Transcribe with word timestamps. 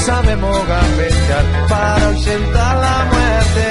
Sabemos 0.00 0.66
gambetear 0.66 1.44
para 1.68 2.06
ausentar 2.06 2.76
la 2.76 3.04
muerte. 3.12 3.68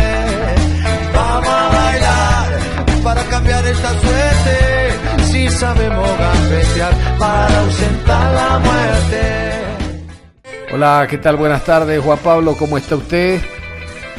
Vamos 1.13 1.49
a 1.49 1.69
bailar 1.69 2.59
para 3.03 3.23
cambiar 3.23 3.67
esta 3.67 3.89
suerte. 3.89 4.93
Si 5.25 5.49
sabemos 5.49 6.07
gambetear 6.17 6.93
para 7.17 7.59
ausentar 7.59 8.33
la 8.33 8.59
muerte. 8.59 9.49
Hola, 10.71 11.05
¿qué 11.09 11.17
tal? 11.17 11.35
Buenas 11.37 11.65
tardes, 11.65 11.99
Juan 12.03 12.19
Pablo, 12.19 12.55
¿cómo 12.57 12.77
está 12.77 12.95
usted? 12.95 13.41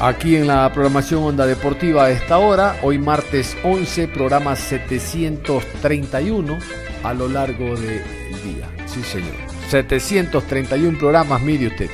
Aquí 0.00 0.34
en 0.36 0.48
la 0.48 0.68
programación 0.72 1.22
Onda 1.22 1.46
Deportiva 1.46 2.06
a 2.06 2.10
esta 2.10 2.38
hora, 2.38 2.74
hoy 2.82 2.98
martes 2.98 3.56
11, 3.62 4.08
programa 4.08 4.56
731 4.56 6.58
a 7.04 7.14
lo 7.14 7.28
largo 7.28 7.76
del 7.76 8.02
día. 8.42 8.68
Sí, 8.86 9.00
señor. 9.02 9.49
731 9.70 10.98
programas, 10.98 11.40
mire 11.42 11.68
usted. 11.68 11.88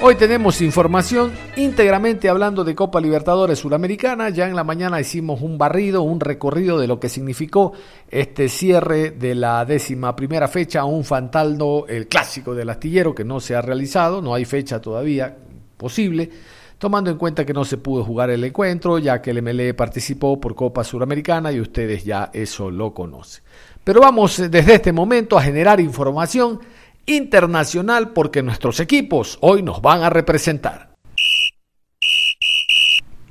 Hoy 0.00 0.16
tenemos 0.16 0.60
información 0.60 1.30
íntegramente 1.54 2.28
hablando 2.28 2.64
de 2.64 2.74
Copa 2.74 3.00
Libertadores 3.00 3.60
Suramericana. 3.60 4.28
Ya 4.30 4.48
en 4.48 4.56
la 4.56 4.64
mañana 4.64 5.00
hicimos 5.00 5.40
un 5.40 5.56
barrido, 5.56 6.02
un 6.02 6.18
recorrido 6.18 6.80
de 6.80 6.88
lo 6.88 6.98
que 6.98 7.08
significó 7.08 7.74
este 8.10 8.48
cierre 8.48 9.12
de 9.12 9.36
la 9.36 9.64
décima 9.64 10.16
primera 10.16 10.48
fecha, 10.48 10.84
un 10.84 11.04
fantaldo, 11.04 11.86
el 11.86 12.08
clásico 12.08 12.56
del 12.56 12.70
astillero 12.70 13.14
que 13.14 13.24
no 13.24 13.38
se 13.38 13.54
ha 13.54 13.62
realizado, 13.62 14.20
no 14.20 14.34
hay 14.34 14.44
fecha 14.44 14.80
todavía 14.80 15.36
posible, 15.76 16.28
tomando 16.76 17.08
en 17.08 17.18
cuenta 17.18 17.46
que 17.46 17.52
no 17.52 17.64
se 17.64 17.76
pudo 17.76 18.02
jugar 18.02 18.30
el 18.30 18.42
encuentro, 18.42 18.98
ya 18.98 19.22
que 19.22 19.30
el 19.30 19.40
MLE 19.42 19.74
participó 19.74 20.40
por 20.40 20.56
Copa 20.56 20.82
Suramericana 20.82 21.52
y 21.52 21.60
ustedes 21.60 22.04
ya 22.04 22.30
eso 22.32 22.68
lo 22.68 22.92
conocen. 22.92 23.44
Pero 23.84 24.00
vamos 24.00 24.38
desde 24.50 24.74
este 24.74 24.92
momento 24.92 25.38
a 25.38 25.42
generar 25.42 25.78
información 25.78 26.58
internacional 27.06 28.10
porque 28.10 28.42
nuestros 28.42 28.80
equipos 28.80 29.38
hoy 29.40 29.62
nos 29.62 29.82
van 29.82 30.02
a 30.02 30.10
representar. 30.10 30.92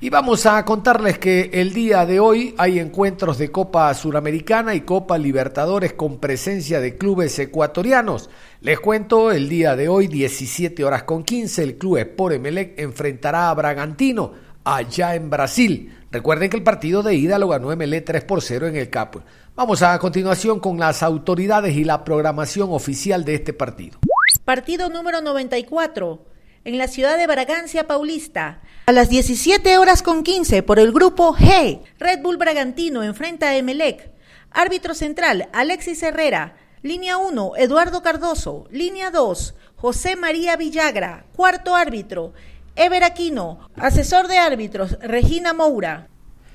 Y 0.04 0.10
vamos 0.10 0.48
a 0.48 0.66
contarles 0.66 1.20
que 1.20 1.52
el 1.54 1.74
día 1.74 2.08
de 2.08 2.20
hoy 2.20 2.56
hay 2.58 2.80
encuentros 2.80 3.38
de 3.38 3.52
Copa 3.52 3.94
Suramericana 3.94 4.74
y 4.74 4.82
Copa 4.82 5.16
Libertadores 5.20 5.94
con 5.94 6.20
presencia 6.20 6.80
de 6.80 6.98
clubes 6.98 7.38
ecuatorianos. 7.38 8.32
Les 8.62 8.80
cuento, 8.80 9.32
el 9.32 9.48
día 9.48 9.76
de 9.76 9.90
hoy, 9.90 10.08
17 10.08 10.84
horas 10.84 11.04
con 11.04 11.24
15, 11.24 11.62
el 11.62 11.78
club 11.78 11.98
Sport 11.98 12.34
Emelec 12.34 12.80
enfrentará 12.80 13.52
a 13.52 13.54
Bragantino 13.54 14.34
allá 14.64 15.14
en 15.14 15.30
Brasil. 15.30 15.94
Recuerden 16.12 16.50
que 16.50 16.58
el 16.58 16.64
partido 16.64 17.04
de 17.04 17.16
ida 17.16 17.40
lo 17.40 17.48
ganó 17.48 17.76
MLE 17.76 18.02
3 18.02 18.24
por 18.24 18.42
0 18.42 18.68
en 18.68 18.76
el 18.76 18.90
CAP. 18.90 19.18
Vamos 19.54 19.82
a 19.82 20.00
continuación 20.00 20.62
con 20.62 20.80
las 20.80 21.04
autoridades 21.04 21.76
y 21.76 21.84
la 21.84 22.06
programación 22.06 22.70
oficial 22.72 23.26
de 23.26 23.36
este 23.36 23.52
partido. 23.52 24.00
Partido 24.46 24.90
número 24.90 25.20
94 25.20 26.26
en 26.64 26.78
la 26.78 26.88
ciudad 26.88 27.18
de 27.18 27.28
Bragancia 27.28 27.86
Paulista. 27.86 28.62
A 28.86 28.94
las 28.94 29.10
17 29.10 29.78
horas 29.78 30.04
con 30.04 30.24
15 30.24 30.64
por 30.64 30.80
el 30.80 30.94
grupo 30.94 31.36
G. 31.36 31.82
Red 32.00 32.22
Bull 32.22 32.38
Bragantino 32.38 33.04
enfrenta 33.04 33.50
a 33.50 33.58
Emelec. 33.58 34.12
Árbitro 34.52 34.96
central 34.96 35.50
Alexis 35.52 36.02
Herrera. 36.02 36.56
Línea 36.82 37.18
1 37.18 37.58
Eduardo 37.58 38.02
Cardoso. 38.02 38.68
Línea 38.72 39.12
2 39.12 39.54
José 39.76 40.16
María 40.16 40.56
Villagra. 40.56 41.26
Cuarto 41.36 41.76
árbitro 41.76 42.32
Ever 42.78 43.04
Aquino, 43.04 43.70
asesor 43.76 44.30
de 44.30 44.38
árbitros, 44.38 44.98
Regina 45.02 45.54
Moura. 45.54 46.08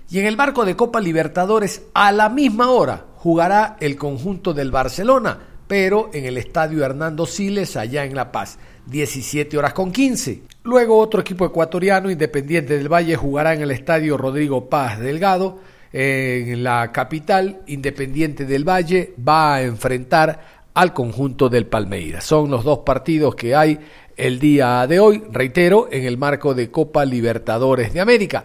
Y 0.08 0.20
en 0.20 0.26
el 0.26 0.36
marco 0.36 0.64
de 0.64 0.76
Copa 0.76 1.00
Libertadores, 1.00 1.82
a 1.92 2.12
la 2.12 2.28
misma 2.28 2.70
hora, 2.70 3.06
jugará 3.16 3.76
el 3.80 3.96
conjunto 3.96 4.54
del 4.54 4.70
Barcelona, 4.70 5.38
pero 5.66 6.10
en 6.12 6.26
el 6.26 6.38
estadio 6.38 6.84
Hernando 6.84 7.26
Siles, 7.26 7.76
allá 7.76 8.04
en 8.04 8.14
La 8.14 8.30
Paz, 8.30 8.58
17 8.86 9.58
horas 9.58 9.72
con 9.72 9.90
15. 9.90 10.42
Luego 10.62 10.98
otro 10.98 11.20
equipo 11.20 11.44
ecuatoriano, 11.44 12.08
Independiente 12.08 12.78
del 12.78 12.92
Valle, 12.92 13.16
jugará 13.16 13.52
en 13.54 13.62
el 13.62 13.72
estadio 13.72 14.16
Rodrigo 14.16 14.68
Paz 14.68 15.00
Delgado, 15.00 15.58
en 15.92 16.62
la 16.62 16.92
capital, 16.92 17.62
Independiente 17.66 18.44
del 18.44 18.68
Valle 18.68 19.14
va 19.26 19.56
a 19.56 19.62
enfrentar 19.62 20.56
al 20.74 20.92
conjunto 20.92 21.48
del 21.48 21.66
Palmeiras. 21.66 22.22
Son 22.24 22.50
los 22.50 22.62
dos 22.62 22.80
partidos 22.80 23.34
que 23.34 23.56
hay 23.56 23.78
el 24.16 24.38
día 24.38 24.86
de 24.86 25.00
hoy, 25.00 25.24
reitero, 25.32 25.88
en 25.90 26.04
el 26.04 26.16
marco 26.16 26.54
de 26.54 26.70
Copa 26.70 27.04
Libertadores 27.04 27.92
de 27.92 28.00
América. 28.00 28.44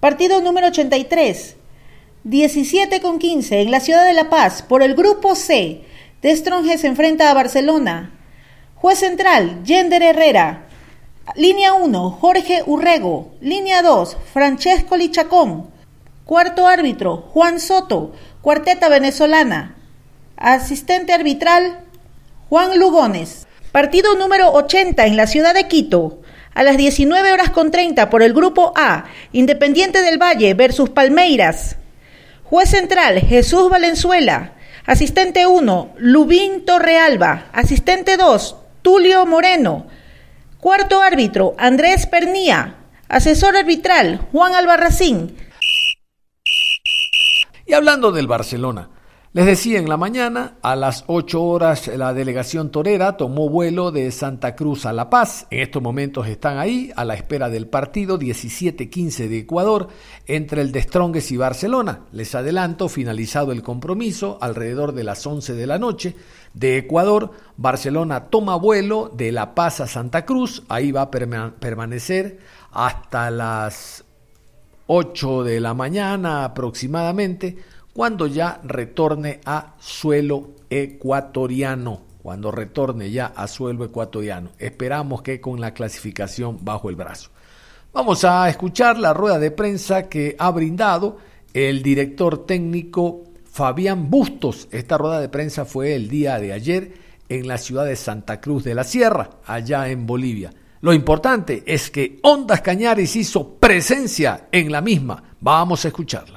Partido 0.00 0.40
número 0.40 0.68
83, 0.68 1.56
17 2.24 3.02
con 3.02 3.18
15 3.18 3.60
en 3.60 3.70
la 3.70 3.80
ciudad 3.80 4.06
de 4.06 4.14
La 4.14 4.30
Paz 4.30 4.62
por 4.62 4.82
el 4.82 4.94
grupo 4.94 5.34
C. 5.34 5.82
De 6.22 6.34
se 6.34 6.86
enfrenta 6.86 7.30
a 7.30 7.34
Barcelona. 7.34 8.18
Juez 8.76 8.98
central, 8.98 9.62
Yender 9.62 10.02
Herrera. 10.02 10.68
Línea 11.36 11.74
1, 11.74 12.12
Jorge 12.12 12.62
Urrego. 12.64 13.32
Línea 13.42 13.82
2, 13.82 14.16
Francesco 14.32 14.96
Lichacón. 14.96 15.68
Cuarto 16.24 16.66
árbitro, 16.66 17.18
Juan 17.34 17.60
Soto. 17.60 18.14
Cuarteta 18.40 18.88
venezolana. 18.88 19.76
Asistente 20.38 21.12
arbitral, 21.12 21.80
Juan 22.48 22.78
Lugones. 22.78 23.46
Partido 23.70 24.14
número 24.14 24.50
80 24.50 25.04
en 25.04 25.18
la 25.18 25.26
ciudad 25.26 25.52
de 25.52 25.68
Quito. 25.68 26.19
A 26.54 26.62
las 26.62 26.76
19 26.76 27.32
horas 27.32 27.50
con 27.50 27.70
30 27.70 28.10
por 28.10 28.22
el 28.22 28.32
grupo 28.32 28.72
A, 28.76 29.04
Independiente 29.32 30.02
del 30.02 30.18
Valle 30.18 30.54
versus 30.54 30.90
Palmeiras. 30.90 31.76
Juez 32.44 32.70
central, 32.70 33.20
Jesús 33.20 33.70
Valenzuela. 33.70 34.54
Asistente 34.84 35.46
1, 35.46 35.94
Lubín 35.98 36.64
Torrealba. 36.64 37.46
Asistente 37.52 38.16
2, 38.16 38.56
Tulio 38.82 39.26
Moreno. 39.26 39.86
Cuarto 40.58 41.00
árbitro, 41.00 41.54
Andrés 41.58 42.06
Pernía. 42.06 42.74
Asesor 43.08 43.56
arbitral, 43.56 44.26
Juan 44.32 44.54
Albarracín. 44.54 45.36
Y 47.66 47.72
hablando 47.72 48.10
del 48.10 48.26
Barcelona, 48.26 48.88
les 49.32 49.46
decía 49.46 49.78
en 49.78 49.88
la 49.88 49.96
mañana, 49.96 50.56
a 50.60 50.74
las 50.74 51.04
8 51.06 51.40
horas 51.40 51.86
la 51.86 52.12
delegación 52.12 52.70
torera 52.70 53.16
tomó 53.16 53.48
vuelo 53.48 53.92
de 53.92 54.10
Santa 54.10 54.56
Cruz 54.56 54.86
a 54.86 54.92
La 54.92 55.08
Paz. 55.08 55.46
En 55.50 55.60
estos 55.60 55.80
momentos 55.80 56.26
están 56.26 56.58
ahí 56.58 56.90
a 56.96 57.04
la 57.04 57.14
espera 57.14 57.48
del 57.48 57.68
partido 57.68 58.18
17-15 58.18 59.28
de 59.28 59.38
Ecuador 59.38 59.86
entre 60.26 60.62
el 60.62 60.72
de 60.72 60.82
Strongest 60.82 61.30
y 61.30 61.36
Barcelona. 61.36 62.00
Les 62.10 62.34
adelanto, 62.34 62.88
finalizado 62.88 63.52
el 63.52 63.62
compromiso, 63.62 64.36
alrededor 64.40 64.94
de 64.94 65.04
las 65.04 65.24
11 65.24 65.54
de 65.54 65.66
la 65.68 65.78
noche 65.78 66.16
de 66.52 66.78
Ecuador, 66.78 67.30
Barcelona 67.56 68.30
toma 68.30 68.56
vuelo 68.56 69.12
de 69.16 69.30
La 69.30 69.54
Paz 69.54 69.80
a 69.80 69.86
Santa 69.86 70.26
Cruz. 70.26 70.64
Ahí 70.68 70.90
va 70.90 71.02
a 71.02 71.10
permanecer 71.12 72.40
hasta 72.72 73.30
las 73.30 74.04
8 74.88 75.44
de 75.44 75.60
la 75.60 75.72
mañana 75.72 76.44
aproximadamente 76.44 77.58
cuando 78.00 78.26
ya 78.26 78.62
retorne 78.64 79.42
a 79.44 79.74
suelo 79.78 80.52
ecuatoriano, 80.70 82.00
cuando 82.22 82.50
retorne 82.50 83.10
ya 83.10 83.26
a 83.26 83.46
suelo 83.46 83.84
ecuatoriano. 83.84 84.52
Esperamos 84.58 85.20
que 85.20 85.38
con 85.38 85.60
la 85.60 85.74
clasificación 85.74 86.56
bajo 86.62 86.88
el 86.88 86.96
brazo. 86.96 87.28
Vamos 87.92 88.24
a 88.24 88.48
escuchar 88.48 88.98
la 88.98 89.12
rueda 89.12 89.38
de 89.38 89.50
prensa 89.50 90.08
que 90.08 90.34
ha 90.38 90.50
brindado 90.50 91.18
el 91.52 91.82
director 91.82 92.46
técnico 92.46 93.24
Fabián 93.44 94.08
Bustos. 94.08 94.66
Esta 94.70 94.96
rueda 94.96 95.20
de 95.20 95.28
prensa 95.28 95.66
fue 95.66 95.94
el 95.94 96.08
día 96.08 96.38
de 96.38 96.54
ayer 96.54 96.94
en 97.28 97.46
la 97.46 97.58
ciudad 97.58 97.84
de 97.84 97.96
Santa 97.96 98.40
Cruz 98.40 98.64
de 98.64 98.74
la 98.74 98.84
Sierra, 98.84 99.28
allá 99.44 99.90
en 99.90 100.06
Bolivia. 100.06 100.54
Lo 100.80 100.94
importante 100.94 101.64
es 101.66 101.90
que 101.90 102.18
Ondas 102.22 102.62
Cañares 102.62 103.14
hizo 103.14 103.56
presencia 103.56 104.48
en 104.50 104.72
la 104.72 104.80
misma. 104.80 105.22
Vamos 105.38 105.84
a 105.84 105.88
escucharla. 105.88 106.36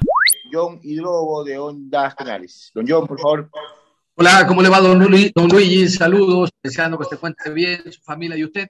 John 0.54 0.78
Hidrobo 0.82 1.42
de 1.42 1.58
Ondas 1.58 2.14
Canales. 2.14 2.70
Don 2.72 2.86
John, 2.86 3.06
por 3.06 3.18
favor. 3.18 3.50
Hola, 4.14 4.46
¿cómo 4.46 4.62
le 4.62 4.68
va, 4.68 4.80
don, 4.80 5.00
Luis? 5.00 5.32
don 5.34 5.48
Luigi? 5.48 5.88
Saludos, 5.88 6.50
deseando 6.62 6.96
que 6.96 7.06
se 7.06 7.16
encuentre 7.16 7.52
bien, 7.52 7.92
su 7.92 8.00
familia 8.02 8.36
y 8.36 8.44
usted. 8.44 8.68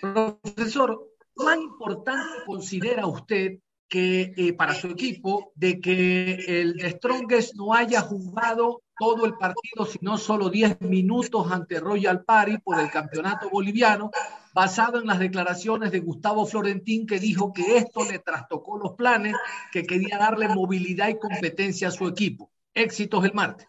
Profesor, 0.00 0.98
¿cuán 1.34 1.60
importante 1.60 2.44
considera 2.46 3.06
usted 3.06 3.58
que 3.86 4.32
eh, 4.34 4.52
para 4.54 4.74
su 4.74 4.88
equipo 4.88 5.52
de 5.54 5.78
que 5.78 6.34
el 6.46 6.80
Strongest 6.92 7.54
no 7.54 7.74
haya 7.74 8.00
jugado 8.00 8.82
todo 8.98 9.26
el 9.26 9.34
partido, 9.34 9.84
sino 9.84 10.16
solo 10.16 10.48
10 10.48 10.80
minutos 10.80 11.52
ante 11.52 11.78
Royal 11.78 12.24
Party 12.24 12.56
por 12.58 12.80
el 12.80 12.90
campeonato 12.90 13.50
boliviano, 13.50 14.10
basado 14.56 14.98
en 14.98 15.06
las 15.06 15.18
declaraciones 15.18 15.92
de 15.92 16.00
Gustavo 16.00 16.46
Florentín, 16.46 17.06
que 17.06 17.18
dijo 17.18 17.52
que 17.52 17.76
esto 17.76 18.00
le 18.10 18.20
trastocó 18.20 18.78
los 18.78 18.94
planes, 18.94 19.34
que 19.70 19.82
quería 19.82 20.16
darle 20.16 20.48
movilidad 20.48 21.10
y 21.10 21.18
competencia 21.18 21.88
a 21.88 21.90
su 21.90 22.08
equipo. 22.08 22.50
Éxitos 22.72 23.22
el 23.26 23.34
martes. 23.34 23.68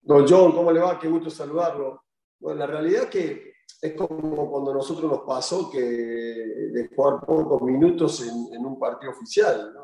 Don 0.00 0.24
John, 0.28 0.52
¿cómo 0.52 0.70
le 0.70 0.78
va? 0.78 1.00
Qué 1.00 1.08
gusto 1.08 1.30
saludarlo. 1.30 2.04
Bueno, 2.38 2.60
la 2.60 2.66
realidad 2.68 3.02
es 3.02 3.08
que 3.08 3.54
es 3.80 3.94
como 3.94 4.48
cuando 4.48 4.72
nosotros 4.72 5.10
nos 5.10 5.22
pasó 5.22 5.68
que 5.68 5.80
de 5.80 6.88
jugar 6.94 7.26
pocos 7.26 7.60
minutos 7.62 8.24
en, 8.24 8.64
un 8.64 8.78
partido 8.78 9.10
oficial. 9.10 9.74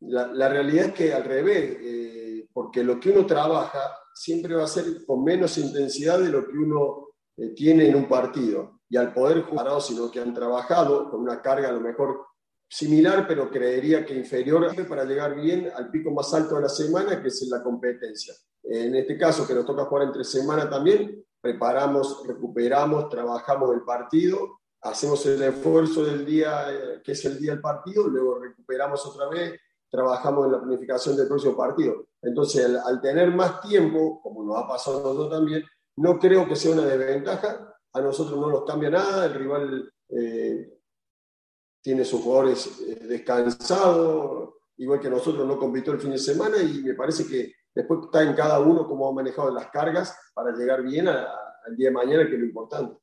La, 0.00 0.48
realidad 0.48 0.86
es 0.86 0.94
que 0.94 1.14
al 1.14 1.22
revés, 1.22 1.76
eh, 1.80 2.48
porque 2.52 2.82
lo 2.82 2.98
que 2.98 3.10
uno 3.10 3.24
trabaja 3.24 3.78
siempre 4.12 4.56
va 4.56 4.64
a 4.64 4.66
ser 4.66 5.06
con 5.06 5.22
menos 5.22 5.58
intensidad 5.58 6.18
de 6.18 6.28
lo 6.28 6.44
que 6.44 6.58
uno 6.58 7.10
eh, 7.36 7.50
tiene 7.54 7.86
en 7.86 7.94
un 7.94 8.08
partido. 8.08 8.81
Y 8.92 8.96
al 8.98 9.14
poder 9.14 9.40
jugar, 9.44 9.80
sino 9.80 10.10
que 10.10 10.20
han 10.20 10.34
trabajado 10.34 11.10
con 11.10 11.22
una 11.22 11.40
carga 11.40 11.70
a 11.70 11.72
lo 11.72 11.80
mejor 11.80 12.26
similar, 12.68 13.24
pero 13.26 13.50
creería 13.50 14.04
que 14.04 14.14
inferior 14.14 14.70
para 14.86 15.04
llegar 15.04 15.34
bien 15.34 15.72
al 15.74 15.90
pico 15.90 16.10
más 16.10 16.34
alto 16.34 16.56
de 16.56 16.60
la 16.60 16.68
semana, 16.68 17.22
que 17.22 17.28
es 17.28 17.48
la 17.50 17.62
competencia. 17.62 18.34
En 18.62 18.94
este 18.94 19.16
caso, 19.16 19.46
que 19.46 19.54
nos 19.54 19.64
toca 19.64 19.86
jugar 19.86 20.08
entre 20.08 20.24
semana 20.24 20.68
también, 20.68 21.24
preparamos, 21.40 22.22
recuperamos, 22.26 23.08
trabajamos 23.08 23.74
el 23.74 23.80
partido, 23.80 24.58
hacemos 24.82 25.24
el 25.24 25.42
esfuerzo 25.42 26.04
del 26.04 26.26
día, 26.26 26.70
eh, 26.70 27.00
que 27.02 27.12
es 27.12 27.24
el 27.24 27.38
día 27.38 27.52
del 27.52 27.62
partido, 27.62 28.06
luego 28.08 28.40
recuperamos 28.40 29.06
otra 29.06 29.26
vez, 29.28 29.58
trabajamos 29.90 30.44
en 30.44 30.52
la 30.52 30.60
planificación 30.60 31.16
del 31.16 31.28
próximo 31.28 31.56
partido. 31.56 32.08
Entonces, 32.20 32.76
al, 32.84 33.00
tener 33.00 33.30
más 33.34 33.62
tiempo, 33.62 34.20
como 34.20 34.44
nos 34.44 34.62
ha 34.62 34.68
pasado 34.68 34.98
a 34.98 35.02
nosotros 35.02 35.30
también, 35.30 35.64
no 35.96 36.18
creo 36.18 36.46
que 36.46 36.56
sea 36.56 36.72
una 36.72 36.84
desventaja. 36.84 37.71
A 37.94 38.00
nosotros 38.00 38.38
no 38.38 38.48
nos 38.48 38.64
cambia 38.64 38.90
nada, 38.90 39.26
el 39.26 39.34
rival 39.34 39.92
eh, 40.08 40.78
tiene 41.80 42.04
sus 42.04 42.22
jugadores 42.22 42.80
eh, 42.80 43.06
descansados, 43.06 44.54
igual 44.76 45.00
que 45.00 45.10
nosotros 45.10 45.46
no 45.46 45.58
compitió 45.58 45.92
el 45.92 46.00
fin 46.00 46.12
de 46.12 46.18
semana 46.18 46.58
y 46.58 46.82
me 46.82 46.94
parece 46.94 47.26
que 47.26 47.52
Después 47.74 48.00
está 48.04 48.22
en 48.22 48.34
cada 48.34 48.60
uno 48.60 48.86
cómo 48.86 49.08
ha 49.08 49.12
manejado 49.12 49.50
las 49.50 49.68
cargas 49.68 50.14
para 50.34 50.52
llegar 50.52 50.82
bien 50.82 51.08
al 51.08 51.76
día 51.76 51.88
de 51.88 51.94
mañana, 51.94 52.26
que 52.26 52.34
es 52.34 52.40
lo 52.40 52.46
importante. 52.46 52.98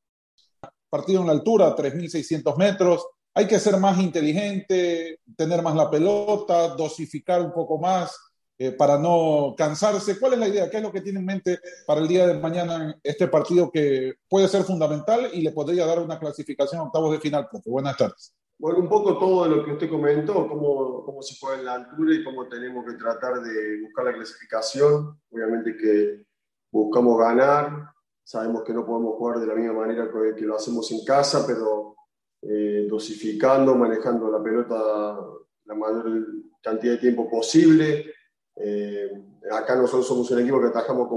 Partido 0.90 1.24
en 1.24 1.30
altura, 1.30 1.76
3.600 1.76 2.58
metros. 2.58 3.08
Hay 3.34 3.48
que 3.48 3.60
ser 3.60 3.78
más 3.78 4.00
inteligente, 4.00 5.22
tener 5.36 5.62
más 5.62 5.76
la 5.76 5.90
pelota, 5.90 6.76
dosificar 6.76 7.42
un 7.42 7.52
poco 7.52 7.78
más 7.78 8.16
eh, 8.62 8.74
para 8.74 8.98
no 8.98 9.56
cansarse. 9.58 10.20
¿Cuál 10.20 10.34
es 10.34 10.40
la 10.40 10.50
idea? 10.50 10.70
¿Qué 10.70 10.78
es 10.78 10.84
lo 10.84 10.92
que 10.92 11.00
tiene 11.00 11.20
en 11.20 11.26
mente 11.26 11.60
para 11.88 12.02
el 12.02 12.10
día 12.10 12.28
de 12.28 12.38
mañana 12.38 13.00
este 13.02 13.30
partido 13.30 13.72
que 13.72 14.16
puede 14.28 14.50
ser 14.50 14.64
fundamental 14.64 15.30
y 15.32 15.42
le 15.42 15.54
podría 15.54 15.86
dar 15.86 16.00
una 16.00 16.20
clasificación 16.20 16.82
a 16.82 16.84
octavos 16.84 17.14
de 17.14 17.22
final? 17.22 17.48
Buenas 17.66 17.96
tardes. 17.96 18.36
Bueno, 18.58 18.80
un 18.80 18.90
poco 18.90 19.18
todo 19.18 19.48
lo 19.48 19.64
que 19.64 19.72
usted 19.72 19.90
comentó, 19.90 20.46
cómo, 20.46 21.06
cómo 21.06 21.22
se 21.22 21.38
juega 21.40 21.58
en 21.58 21.66
la 21.66 21.76
altura 21.76 22.14
y 22.14 22.22
cómo 22.22 22.50
tenemos 22.50 22.84
que 22.86 22.98
tratar 22.98 23.42
de 23.42 23.82
buscar 23.82 24.04
la 24.04 24.14
clasificación. 24.14 25.18
Obviamente 25.32 25.78
que 25.78 26.26
buscamos 26.70 27.18
ganar, 27.18 27.94
sabemos 28.26 28.64
que 28.64 28.74
no 28.74 28.86
podemos 28.86 29.16
jugar 29.16 29.40
de 29.40 29.48
la 29.48 29.56
misma 29.56 29.72
manera 29.72 30.10
que, 30.36 30.46
lo 30.46 30.58
hacemos 30.58 30.92
en 30.92 31.06
casa, 31.06 31.48
pero 31.48 31.96
eh, 32.42 32.88
dosificando, 32.90 33.74
manejando 33.76 34.30
la 34.30 34.44
pelota 34.44 35.18
la 35.64 35.76
mayor 35.76 36.26
cantidad 36.62 36.96
de 36.96 37.00
tiempo 37.00 37.30
posible. 37.30 38.19
Eh, 38.60 39.10
acá 39.52 39.76
nosotros 39.76 40.08
somos 40.08 40.30
un 40.32 40.40
equipo 40.40 40.60
que 40.60 40.68
atacamos 40.68 41.08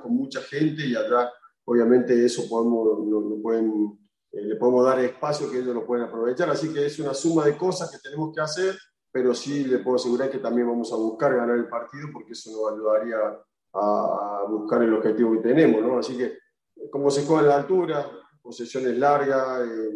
con, 0.00 0.14
mucha 0.14 0.40
gente 0.40 0.86
y 0.86 0.94
atrás, 0.94 1.30
obviamente, 1.64 2.24
eso 2.24 2.42
no 2.50 3.42
pueden 3.42 3.98
eh, 4.32 4.40
le 4.40 4.56
podemos 4.56 4.84
dar 4.84 4.98
espacio 5.00 5.50
que 5.50 5.58
ellos 5.58 5.74
lo 5.74 5.86
pueden 5.86 6.06
aprovechar. 6.06 6.48
Así 6.50 6.72
que 6.72 6.86
es 6.86 6.98
una 6.98 7.14
suma 7.14 7.44
de 7.44 7.56
cosas 7.56 7.90
que 7.90 7.98
tenemos 7.98 8.34
que 8.34 8.40
hacer, 8.40 8.76
pero 9.10 9.34
sí 9.34 9.64
le 9.64 9.78
puedo 9.78 9.96
asegurar 9.96 10.30
que 10.30 10.38
también 10.38 10.68
vamos 10.68 10.92
a 10.92 10.96
buscar 10.96 11.34
ganar 11.36 11.56
el 11.56 11.68
partido 11.68 12.08
porque 12.12 12.32
eso 12.32 12.50
nos 12.50 12.72
ayudaría 12.72 13.18
a 13.74 14.44
buscar 14.48 14.82
el 14.82 14.94
objetivo 14.94 15.32
que 15.32 15.48
tenemos. 15.48 16.06
Así 16.06 16.16
que, 16.16 16.38
como 16.90 17.10
se 17.10 17.24
juega 17.24 17.42
en 17.42 17.48
la 17.48 17.56
altura, 17.56 18.10
posesiones 18.40 18.96
largas, 18.98 19.66
eh, 19.66 19.90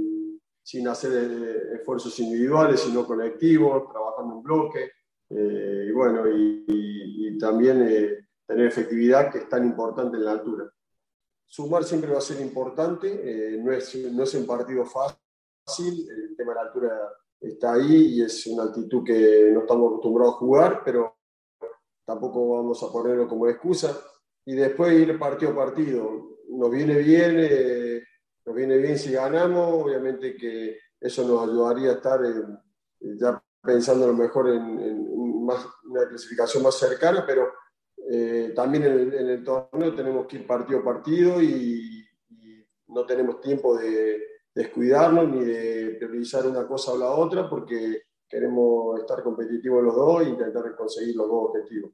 sin 0.63 0.87
hacer 0.89 1.73
esfuerzos 1.75 2.19
individuales, 2.19 2.81
sino 2.81 3.07
colectivos, 3.07 3.89
trabajando 3.91 4.35
en 4.35 4.43
bloque. 4.43 4.91
Y 5.31 5.91
bueno, 5.93 6.25
y 6.29 7.37
también 7.39 7.79
tener 8.47 8.67
efectividad 8.67 9.31
que 9.31 9.39
es 9.39 9.49
tan 9.49 9.65
importante 9.65 10.17
en 10.17 10.25
la 10.25 10.33
altura 10.33 10.73
sumar 11.47 11.85
siempre 11.85 12.13
va 12.13 12.19
a 12.19 12.23
ser 12.23 12.41
importante, 12.41 13.09
eh, 13.09 13.59
no, 13.59 13.73
es, 13.73 13.95
no 14.13 14.25
es 14.25 14.35
un 14.35 14.47
partido 14.47 14.85
fácil, 14.85 16.09
el 16.11 16.37
tema 16.37 16.53
de 16.53 16.57
la 16.57 16.63
altura 16.63 17.13
está 17.41 17.75
ahí 17.75 18.17
y 18.17 18.23
es 18.23 18.47
una 18.47 18.65
actitud 18.65 19.05
que 19.05 19.51
no 19.53 19.61
estamos 19.61 19.93
acostumbrados 19.93 20.35
a 20.35 20.39
jugar, 20.39 20.83
pero 20.85 21.17
tampoco 22.05 22.57
vamos 22.57 22.83
a 22.83 22.93
ponerlo 22.93 23.29
como 23.29 23.49
excusa. 23.49 23.97
Y 24.45 24.55
después 24.55 24.93
ir 24.93 25.19
partido 25.19 25.53
a 25.53 25.57
partido, 25.57 26.39
nos 26.49 26.71
viene 26.71 26.99
bien, 26.99 27.37
eh, 27.39 28.03
nos 28.45 28.55
viene 28.55 28.79
bien 28.79 28.99
si 28.99 29.13
ganamos, 29.13 29.83
obviamente 29.83 30.37
que 30.37 30.79
eso 31.01 31.27
nos 31.27 31.49
ayudaría 31.49 31.91
a 31.91 31.95
estar 31.95 32.21
ya 33.01 33.43
pensando 33.63 34.05
a 34.05 34.09
lo 34.09 34.15
mejor 34.15 34.49
en 34.49 35.16
más, 35.47 35.67
una 35.85 36.07
clasificación 36.09 36.63
más 36.63 36.79
cercana, 36.79 37.25
pero 37.27 37.53
eh, 38.11 38.53
también 38.55 38.85
en 38.85 39.29
el, 39.29 39.43
torneo 39.43 39.95
tenemos 39.95 40.27
que 40.27 40.37
ir 40.37 40.47
partido 40.47 40.81
a 40.81 40.85
partido 40.85 41.41
y, 41.43 41.93
no 42.89 43.05
tenemos 43.05 43.41
tiempo 43.41 43.77
de, 43.77 44.23
descuidarnos 44.55 45.29
ni 45.29 45.45
de 45.45 45.97
priorizar 45.99 46.47
una 46.47 46.67
cosa 46.67 46.93
o 46.93 46.99
la 46.99 47.11
otra 47.11 47.51
porque 47.51 48.05
queremos 48.27 48.99
estar 49.01 49.23
competitivos 49.23 49.85
los 49.85 49.95
dos 49.95 50.23
e 50.23 50.31
intentar 50.31 50.75
conseguir 50.75 51.15
los 51.15 51.29
dos 51.29 51.51
objetivos. 51.51 51.91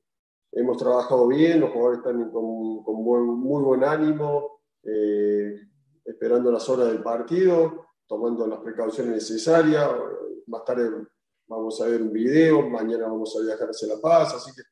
Hemos 0.53 0.77
trabajado 0.77 1.27
bien, 1.27 1.61
los 1.61 1.71
jugadores 1.71 1.99
están 1.99 2.31
con, 2.31 2.85
con 2.85 3.03
muy 3.03 3.63
buen 3.65 3.83
ánimo, 3.83 4.61
eh, 4.85 5.61
esperando 6.05 6.53
las 6.53 6.69
horas 6.69 6.89
del 6.89 7.03
partido, 7.03 7.87
tomando 8.07 8.47
las 8.47 8.61
precauciones 8.61 9.15
necesarias. 9.15 9.91
Más 10.47 10.65
tarde 10.65 10.91
vamos 11.53 11.81
a 11.81 11.87
ver 11.87 12.03
un 12.03 12.13
video, 12.13 12.63
mañana 12.63 13.07
vamos 13.07 13.37
a 13.37 13.45
viajar 13.45 13.69
hacia 13.69 13.89
La 13.89 14.01
Paz, 14.01 14.35
así 14.35 14.51
que 14.55 14.63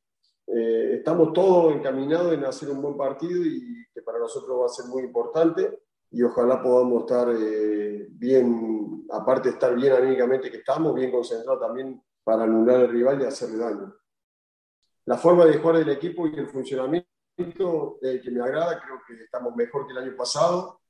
eh, 0.53 0.95
estamos 0.97 1.33
todos 1.33 1.75
encaminados 1.75 2.33
en 2.33 2.45
hacer 2.45 2.71
un 2.71 2.81
buen 2.81 2.97
partido 2.97 3.43
y 3.45 3.87
que 3.93 4.03
para 4.03 4.19
nosotros 4.19 4.61
va 4.61 4.67
a 4.67 4.69
ser 4.69 4.87
muy 4.87 5.03
importante 5.03 5.83
y 6.11 6.23
ojalá 6.23 6.63
podamos 6.63 7.03
estar 7.03 7.29
eh, 7.31 8.09
bien, 8.11 9.07
aparte 9.11 9.51
de 9.51 9.55
estar 9.55 9.75
bien 9.77 9.93
anímicamente 9.93 10.51
que 10.51 10.59
estamos, 10.59 10.95
bien 10.95 11.11
concentrados 11.11 11.61
también 11.61 12.03
para 12.25 12.45
anular 12.45 12.81
al 12.81 12.89
rival 12.89 13.21
y 13.21 13.25
hacerle 13.25 13.59
daño. 13.59 13.95
La 15.05 15.19
forma 15.19 15.45
de 15.45 15.59
jugar 15.59 15.79
del 15.79 15.91
equipo 15.91 16.27
y 16.27 16.37
el 16.37 16.49
funcionamiento 16.49 17.99
eh, 18.03 18.21
que 18.23 18.31
me 18.31 18.41
agrada, 18.41 18.81
creo 18.81 19.01
que 19.07 19.23
estamos 19.23 19.55
mejor 19.55 19.87
que 19.87 19.93
el 19.93 19.99
año 19.99 20.17
pasado, 20.17 20.81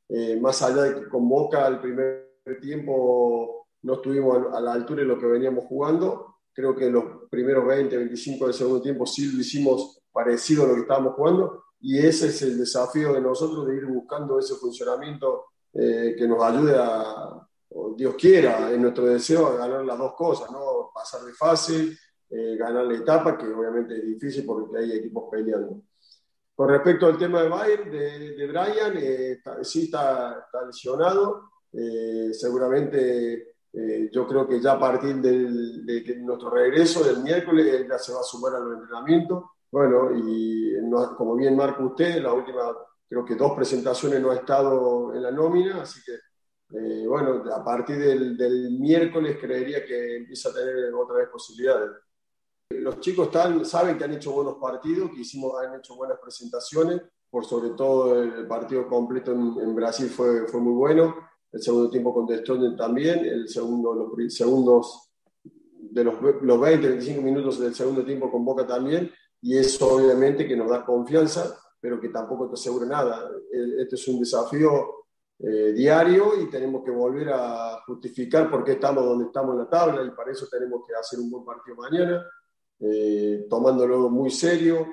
más 0.41 0.61
allá 0.63 0.83
de 0.83 0.95
que 1.01 1.09
con 1.09 1.29
Boca 1.29 1.65
al 1.65 1.81
primer 1.81 2.35
tiempo 2.61 3.60
no 3.83 3.95
estuvimos 3.95 4.55
a 4.55 4.61
la 4.61 4.73
altura 4.73 5.03
de 5.03 5.09
lo 5.09 5.19
que 5.19 5.27
veníamos 5.27 5.65
jugando, 5.65 6.31
Creo 6.53 6.75
que 6.75 6.91
los 6.91 7.05
primeros 7.31 7.67
20, 7.67 7.97
25 7.97 8.47
del 8.47 8.55
segundo 8.55 8.83
tiempo 8.83 9.07
sí 9.07 9.33
lo 9.33 9.41
hicimos 9.41 10.03
parecido 10.13 10.65
a 10.65 10.69
lo 10.69 10.75
que 10.75 10.81
estábamos 10.81 11.15
jugando 11.15 11.65
y 11.81 11.99
ese 11.99 12.27
es 12.27 12.43
el 12.43 12.59
desafío 12.59 13.13
de 13.15 13.21
nosotros 13.21 13.67
de 13.67 13.77
ir 13.77 13.87
buscando 13.87 14.39
ese 14.39 14.57
funcionamiento 14.57 15.47
eh, 15.73 16.15
que 16.19 16.27
nos 16.27 16.43
ayude 16.43 16.75
a, 16.77 17.47
Dios 17.97 18.15
quiera, 18.17 18.73
en 18.73 18.83
nuestro 18.83 19.07
deseo 19.07 19.47
a 19.47 19.57
ganar 19.57 19.85
las 19.85 19.97
dos 19.97 20.15
cosas, 20.15 20.51
¿no? 20.51 20.91
pasar 20.93 21.23
de 21.23 21.33
fase, 21.33 21.97
eh, 22.29 22.57
ganar 22.59 22.85
la 22.85 22.97
etapa, 22.97 23.39
que 23.39 23.47
obviamente 23.47 23.97
es 23.97 24.05
difícil 24.05 24.45
porque 24.45 24.77
hay 24.79 24.93
equipos 24.93 25.31
peleando. 25.31 25.81
Con 26.55 26.69
respecto 26.69 27.07
al 27.07 27.17
tema 27.17 27.43
de 27.43 27.49
Bayern, 27.49 27.91
de, 27.91 28.47
Brian, 28.49 28.95
eh, 28.97 29.41
sí 29.63 29.85
está, 29.85 30.41
está 30.47 30.67
lesionado, 30.67 31.49
seguramente 32.33 33.50
eh, 33.73 34.11
yo 34.13 34.27
creo 34.27 34.49
que 34.49 34.61
ya 34.61 34.73
a 34.73 34.81
partir 34.81 35.17
de 35.17 36.15
nuestro 36.19 36.51
regreso 36.51 37.05
del 37.05 37.23
miércoles, 37.23 37.67
él 37.67 37.87
ya 37.89 37.99
se 37.99 38.13
va 38.13 38.21
a 38.21 38.25
sumar 38.25 38.55
a 38.55 38.59
los 38.59 38.75
entrenamientos. 38.75 39.45
Bueno, 39.71 40.11
y 40.17 40.75
como 41.17 41.37
bien 41.37 41.57
marca 41.57 41.85
usted, 41.85 42.21
la 42.21 42.33
última, 42.33 42.77
creo 43.09 43.25
que 43.25 43.37
dos 43.37 43.53
presentaciones 43.53 44.21
no 44.21 44.31
ha 44.31 44.37
estado 44.37 45.15
en 45.15 45.23
la 45.23 45.31
nómina, 45.31 45.83
así 45.83 46.01
que, 46.05 46.15
eh, 46.77 47.07
bueno, 47.07 47.45
a 47.53 47.65
partir 47.65 47.99
del, 47.99 48.77
miércoles 48.81 49.39
creería 49.41 49.85
que 49.85 50.17
empieza 50.17 50.49
a 50.49 50.55
tener 50.55 50.93
otra 50.93 51.19
vez 51.19 51.29
posibilidades. 51.29 51.91
Los 52.71 52.99
chicos 53.01 53.27
están, 53.27 53.65
saben 53.65 53.97
que 53.97 54.05
han 54.05 54.15
hecho 54.15 54.33
buenos 54.33 54.57
partidos, 54.61 55.11
que 55.11 55.21
hicimos, 55.21 55.55
han 55.63 55.79
hecho 55.79 55.95
buenas 55.95 56.19
presentaciones, 56.21 57.01
por 57.29 57.45
sobre 57.45 57.71
todo 57.71 58.21
el 58.21 58.49
partido 58.49 58.89
completo 58.89 59.31
en, 59.31 59.57
en 59.61 59.75
Brasil 59.77 60.09
fue, 60.09 60.49
fue 60.49 60.61
muy 60.61 60.73
bueno 60.73 61.30
el 61.53 61.63
segundo 61.63 61.91
tiempo 61.91 62.15
con 62.15 62.27
también, 62.77 63.25
el 63.25 63.49
segundo, 63.49 63.95
los 63.95 64.35
segundos 64.35 65.11
de 65.33 66.05
los, 66.05 66.15
los 66.43 66.61
20, 66.61 66.89
25 66.89 67.23
minutos 67.23 67.59
del 67.59 67.75
segundo 67.75 68.05
tiempo 68.05 68.31
con 68.31 68.45
Boca 68.45 68.67
también, 68.67 69.11
y 69.43 69.57
eso 69.57 69.95
obviamente 69.95 70.47
que 70.47 70.57
nos 70.57 70.71
da 70.71 70.85
confianza, 70.85 71.59
pero 71.81 72.01
que 72.01 72.11
tampoco 72.11 72.49
te 72.49 72.55
asegura 72.55 72.87
nada. 72.87 73.31
Este 73.51 73.97
es 73.97 74.09
un 74.09 74.21
desafío 74.21 75.01
eh, 75.39 75.73
diario 75.73 76.41
y 76.41 76.51
tenemos 76.51 76.85
que 76.85 76.91
volver 76.91 77.31
a 77.33 77.83
justificar 77.87 78.51
por 78.51 78.63
qué 78.63 78.73
estamos 78.73 79.05
donde 79.05 79.25
estamos 79.25 79.53
en 79.53 79.61
la 79.61 79.71
tabla 79.71 80.05
y 80.05 80.11
para 80.11 80.31
eso 80.31 80.47
tenemos 80.51 80.83
que 80.87 80.95
hacer 80.95 81.19
un 81.19 81.31
buen 81.31 81.45
partido 81.45 81.77
mañana, 81.77 82.27
eh, 82.79 83.47
tomándolo 83.49 84.11
muy 84.11 84.31
serio, 84.31 84.87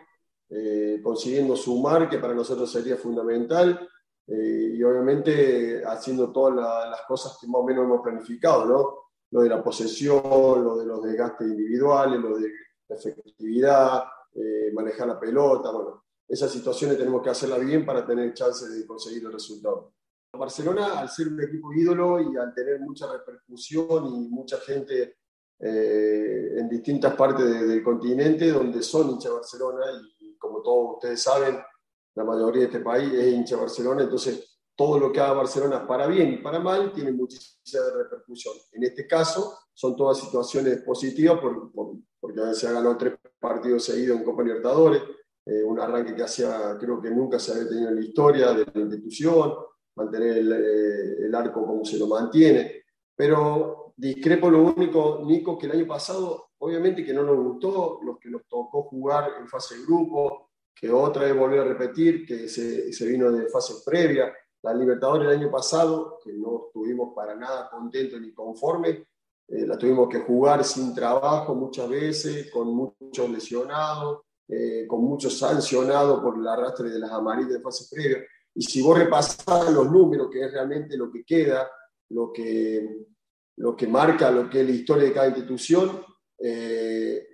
eh, 0.50 1.02
consiguiendo 1.04 1.58
sumar, 1.58 2.10
que 2.10 2.20
para 2.20 2.34
nosotros 2.34 2.72
sería 2.72 2.96
fundamental, 2.96 3.90
eh, 4.28 4.74
y 4.74 4.84
obviamente 4.84 5.84
haciendo 5.86 6.32
todas 6.32 6.56
las 6.90 7.02
cosas 7.08 7.38
que 7.40 7.48
más 7.48 7.62
o 7.62 7.64
menos 7.64 7.86
hemos 7.86 8.02
planificado, 8.02 8.66
¿no? 8.66 8.98
Lo 9.32 9.42
de 9.42 9.50
la 9.50 9.64
posesión, 9.64 10.64
lo 10.64 10.78
de 10.78 10.86
los 10.86 11.02
desgastes 11.04 11.48
individuales, 11.48 12.20
lo 12.20 12.38
de 12.38 12.50
la 12.90 12.96
efectividad, 12.96 14.04
eh, 14.34 14.72
manejar 14.74 15.08
la 15.08 15.20
pelota, 15.20 15.72
bueno, 15.72 16.04
esas 16.28 16.52
situaciones 16.52 16.98
tenemos 16.98 17.22
que 17.22 17.30
hacerlas 17.30 17.66
bien 17.66 17.86
para 17.86 18.06
tener 18.06 18.34
chance 18.34 18.68
de 18.68 18.86
conseguir 18.86 19.26
el 19.26 19.34
resultado. 19.34 19.94
Barcelona, 20.34 21.00
al 21.00 21.10
ser 21.10 21.30
un 21.30 21.42
equipo 21.42 21.74
ídolo 21.74 22.22
y 22.22 22.38
al 22.38 22.54
tener 22.54 22.80
mucha 22.82 23.12
repercusión 23.12 24.06
y 24.08 24.28
mucha 24.30 24.58
gente 24.60 25.18
eh, 25.60 26.54
en 26.58 26.70
distintas 26.70 27.16
partes 27.16 27.68
del 27.68 27.82
continente 27.82 28.52
donde 28.52 28.84
son 28.84 29.10
hinchas 29.10 29.32
de 29.32 29.38
Barcelona 29.38 29.86
y 30.20 30.38
como 30.38 30.62
todos 30.62 30.96
ustedes 30.96 31.22
saben, 31.22 31.58
la 32.18 32.24
mayoría 32.24 32.62
de 32.62 32.66
este 32.66 32.80
país 32.80 33.14
es 33.14 33.32
hincha 33.32 33.56
de 33.56 33.62
Barcelona, 33.62 34.02
entonces 34.02 34.60
todo 34.76 34.98
lo 34.98 35.12
que 35.12 35.20
haga 35.20 35.34
Barcelona 35.34 35.86
para 35.86 36.08
bien 36.08 36.34
y 36.34 36.38
para 36.38 36.60
mal 36.60 36.92
tiene 36.92 37.12
muchísima 37.12 37.84
repercusión. 37.96 38.56
En 38.72 38.84
este 38.84 39.06
caso 39.06 39.56
son 39.72 39.96
todas 39.96 40.18
situaciones 40.18 40.82
positivas 40.82 41.40
por, 41.40 41.72
porque 42.20 42.56
se 42.56 42.68
ha 42.68 42.72
ganado 42.72 42.98
tres 42.98 43.14
partidos 43.40 43.86
seguidos 43.86 44.18
en 44.18 44.24
Copa 44.24 44.42
Libertadores, 44.42 45.04
eh, 45.46 45.64
un 45.64 45.80
arranque 45.80 46.16
que 46.16 46.24
hacía, 46.24 46.76
creo 46.80 47.00
que 47.00 47.12
nunca 47.12 47.38
se 47.38 47.52
había 47.52 47.70
tenido 47.70 47.90
en 47.90 47.96
la 47.96 48.02
historia 48.02 48.54
de 48.54 48.66
la 48.74 48.82
institución, 48.82 49.54
mantener 49.96 50.38
el, 50.40 50.52
eh, 50.54 51.26
el 51.28 51.36
arco 51.36 51.64
como 51.68 51.86
se 51.86 52.00
lo 52.00 52.08
mantiene. 52.08 52.84
Pero 53.16 53.94
discrepo 53.96 54.50
lo 54.50 54.64
único, 54.64 55.22
Nico, 55.24 55.56
que 55.56 55.68
el 55.68 55.74
año 55.74 55.86
pasado, 55.86 56.50
obviamente 56.58 57.06
que 57.06 57.14
no 57.14 57.22
nos 57.22 57.38
gustó, 57.38 58.00
los 58.04 58.18
que 58.18 58.30
nos 58.30 58.48
tocó 58.48 58.84
jugar 58.84 59.34
en 59.40 59.48
fase 59.48 59.78
de 59.78 59.84
grupo, 59.84 60.47
que 60.80 60.92
otra 60.92 61.24
vez 61.24 61.36
volvió 61.36 61.62
a 61.62 61.66
repetir, 61.66 62.26
que 62.26 62.48
se, 62.48 62.94
se 62.94 63.08
vino 63.08 63.32
de 63.32 63.48
fase 63.50 63.74
previa. 63.86 64.34
La 64.64 64.74
Libertadores 64.74 65.28
el 65.28 65.40
año 65.40 65.52
pasado, 65.52 66.20
que 66.24 66.34
no 66.34 66.68
estuvimos 66.68 67.14
para 67.16 67.36
nada 67.36 67.70
contentos 67.70 68.20
ni 68.20 68.34
conformes, 68.34 69.00
eh, 69.48 69.66
la 69.66 69.78
tuvimos 69.78 70.10
que 70.10 70.20
jugar 70.20 70.64
sin 70.64 70.94
trabajo 70.94 71.56
muchas 71.56 71.90
veces, 71.90 72.52
con 72.52 72.68
muchos 72.76 73.30
lesionados, 73.30 74.22
eh, 74.48 74.86
con 74.88 75.02
muchos 75.04 75.38
sancionados 75.38 76.22
por 76.22 76.38
el 76.38 76.48
arrastre 76.48 76.90
de 76.90 77.00
las 77.00 77.12
amarillas 77.12 77.54
de 77.54 77.62
fase 77.62 77.86
previa. 77.90 78.26
Y 78.54 78.62
si 78.62 78.82
vos 78.82 78.98
repasás 78.98 79.72
los 79.72 79.90
números, 79.90 80.30
que 80.32 80.44
es 80.44 80.52
realmente 80.52 80.98
lo 80.98 81.10
que 81.12 81.24
queda, 81.24 81.70
lo 82.10 82.32
que, 82.34 83.06
lo 83.58 83.76
que 83.76 83.88
marca 83.88 84.32
lo 84.32 84.50
que 84.50 84.62
es 84.62 84.66
la 84.66 84.74
historia 84.74 85.06
de 85.06 85.14
cada 85.14 85.28
institución, 85.28 86.04
eh, 86.40 87.26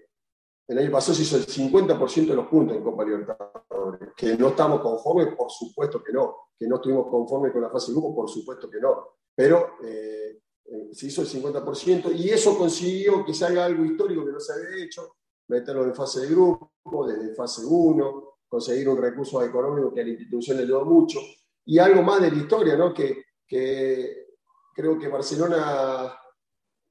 el 0.68 0.78
año 0.78 0.92
pasado 0.92 1.14
se 1.14 1.24
hizo 1.24 1.38
el 1.38 1.46
50% 1.46 2.28
de 2.28 2.36
los 2.36 2.48
puntos 2.48 2.78
en 2.78 2.84
Copa 2.84 3.04
Libertadores. 3.04 4.12
Que 4.16 4.38
no 4.38 4.50
estamos 4.50 4.82
conformes, 4.82 5.36
por 5.36 5.52
supuesto 5.52 6.02
que 6.04 6.14
no. 6.14 6.36
Que 6.58 6.68
no 6.68 6.76
estuvimos 6.76 7.08
conformes 7.08 7.52
con 7.52 7.62
la 7.62 7.70
fase 7.70 7.92
de 7.92 7.98
grupo, 7.98 8.16
por 8.16 8.30
supuesto 8.30 8.70
que 8.70 8.80
no. 8.80 9.08
Pero 9.36 9.76
eh, 9.84 10.40
eh, 10.66 10.90
se 10.94 11.08
hizo 11.08 11.22
el 11.22 11.28
50% 11.28 12.16
y 12.16 12.30
eso 12.30 12.58
consiguió 12.58 13.26
que 13.26 13.34
se 13.34 13.46
haga 13.46 13.66
algo 13.66 13.84
histórico 13.84 14.26
que 14.26 14.32
no 14.32 14.40
se 14.40 14.54
había 14.54 14.86
hecho, 14.86 15.18
meterlo 15.48 15.84
en 15.84 15.96
fase 15.96 16.22
de 16.22 16.28
grupo, 16.28 16.72
desde 17.06 17.36
fase 17.36 17.64
1, 17.66 18.38
conseguir 18.48 18.88
un 18.88 19.02
recurso 19.02 19.44
económico 19.44 19.94
que 19.94 20.02
a 20.02 20.04
la 20.04 20.12
institución 20.12 20.58
le 20.58 20.64
ayudó 20.64 20.86
mucho 20.86 21.20
y 21.66 21.80
algo 21.80 22.02
más 22.02 22.22
de 22.22 22.32
la 22.32 22.38
historia, 22.38 22.78
¿no? 22.78 22.94
Que, 22.94 23.24
que 23.46 24.28
creo 24.74 24.98
que 24.98 25.08
Barcelona, 25.08 26.14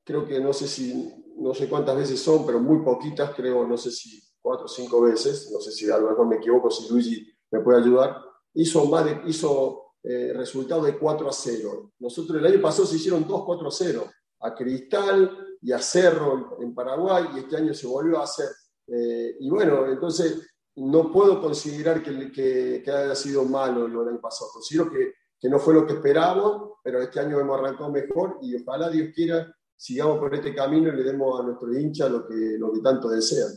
creo 0.04 0.26
que 0.26 0.40
no 0.40 0.52
sé 0.52 0.66
si 0.68 1.21
no 1.42 1.54
sé 1.54 1.68
cuántas 1.68 1.96
veces 1.96 2.20
son, 2.20 2.46
pero 2.46 2.60
muy 2.60 2.84
poquitas, 2.84 3.34
creo, 3.34 3.66
no 3.66 3.76
sé 3.76 3.90
si 3.90 4.22
cuatro 4.40 4.66
o 4.66 4.68
cinco 4.68 5.00
veces, 5.02 5.50
no 5.52 5.60
sé 5.60 5.72
si 5.72 5.90
a 5.90 5.98
lo 5.98 6.24
me 6.24 6.36
equivoco, 6.36 6.70
si 6.70 6.88
Luigi 6.88 7.32
me 7.50 7.60
puede 7.60 7.80
ayudar, 7.80 8.16
hizo, 8.54 8.84
más 8.86 9.04
de, 9.04 9.20
hizo 9.26 9.94
eh, 10.04 10.32
resultado 10.34 10.82
de 10.82 10.98
4 10.98 11.28
a 11.28 11.32
0. 11.32 11.92
Nosotros 11.98 12.38
el 12.38 12.46
año 12.46 12.60
pasado 12.60 12.86
se 12.86 12.96
hicieron 12.96 13.26
2 13.26 13.42
4 13.44 13.68
a 13.68 13.70
0, 13.70 14.10
a 14.40 14.54
Cristal 14.54 15.36
y 15.60 15.72
a 15.72 15.78
Cerro 15.78 16.58
en, 16.60 16.74
Paraguay, 16.74 17.24
y 17.34 17.38
este 17.40 17.56
año 17.56 17.74
se 17.74 17.86
volvió 17.86 18.18
a 18.18 18.24
hacer. 18.24 18.48
Eh, 18.86 19.36
y 19.40 19.50
bueno, 19.50 19.86
entonces 19.86 20.48
no 20.76 21.12
puedo 21.12 21.40
considerar 21.40 22.02
que, 22.02 22.32
que, 22.32 22.82
que, 22.84 22.90
haya 22.90 23.14
sido 23.14 23.44
malo 23.44 23.86
lo 23.86 24.00
del 24.00 24.14
año 24.14 24.20
pasado, 24.20 24.50
considero 24.52 24.90
que, 24.90 25.12
que 25.38 25.48
no 25.48 25.58
fue 25.58 25.74
lo 25.74 25.86
que 25.86 25.94
esperábamos, 25.94 26.78
pero 26.82 27.00
este 27.02 27.20
año 27.20 27.38
hemos 27.38 27.58
arrancado 27.58 27.90
mejor 27.90 28.38
y 28.42 28.56
ojalá 28.56 28.88
Dios 28.88 29.10
quiera 29.14 29.52
sigamos 29.76 30.18
por 30.18 30.34
este 30.34 30.54
camino 30.54 30.88
y 30.88 30.96
le 30.96 31.02
demos 31.02 31.40
a 31.40 31.42
nuestro 31.42 31.72
hincha 31.76 32.08
lo 32.08 32.26
que, 32.26 32.56
lo 32.58 32.72
que 32.72 32.80
tanto 32.80 33.08
desean. 33.08 33.52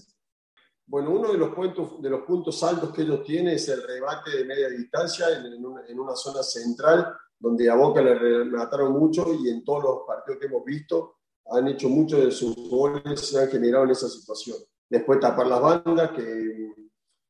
Bueno, 0.88 1.12
uno 1.12 1.32
de 1.32 1.38
los, 1.38 1.50
puntos, 1.50 2.02
de 2.02 2.10
los 2.10 2.22
puntos 2.22 2.62
altos 2.64 2.92
que 2.92 3.02
ellos 3.02 3.24
tienen 3.24 3.56
es 3.56 3.68
el 3.70 3.82
rebate 3.82 4.38
de 4.38 4.46
media 4.46 4.70
distancia 4.70 5.28
en, 5.36 5.66
una, 5.66 6.16
zona 6.16 6.44
central, 6.44 7.12
donde 7.40 7.70
a 7.70 7.76
Boca 7.76 8.02
le 8.02 8.14
remataron 8.14 8.94
mucho 8.94 9.34
y 9.34 9.50
en 9.50 9.64
todos 9.64 9.84
los 9.84 9.98
partidos 10.06 10.40
que 10.40 10.46
hemos 10.46 10.64
visto 10.64 11.16
han 11.48 11.68
hecho 11.68 11.90
muchos 11.90 12.24
de 12.24 12.32
sus 12.32 12.56
goles, 12.70 13.20
se 13.20 13.40
han 13.40 13.50
generado 13.50 13.86
en 13.86 13.92
esa 13.92 14.08
situación. 14.08 14.58
Después 14.88 15.20
tapar 15.20 15.48
las 15.48 15.62
bandas, 15.62 16.12
que 16.12 16.74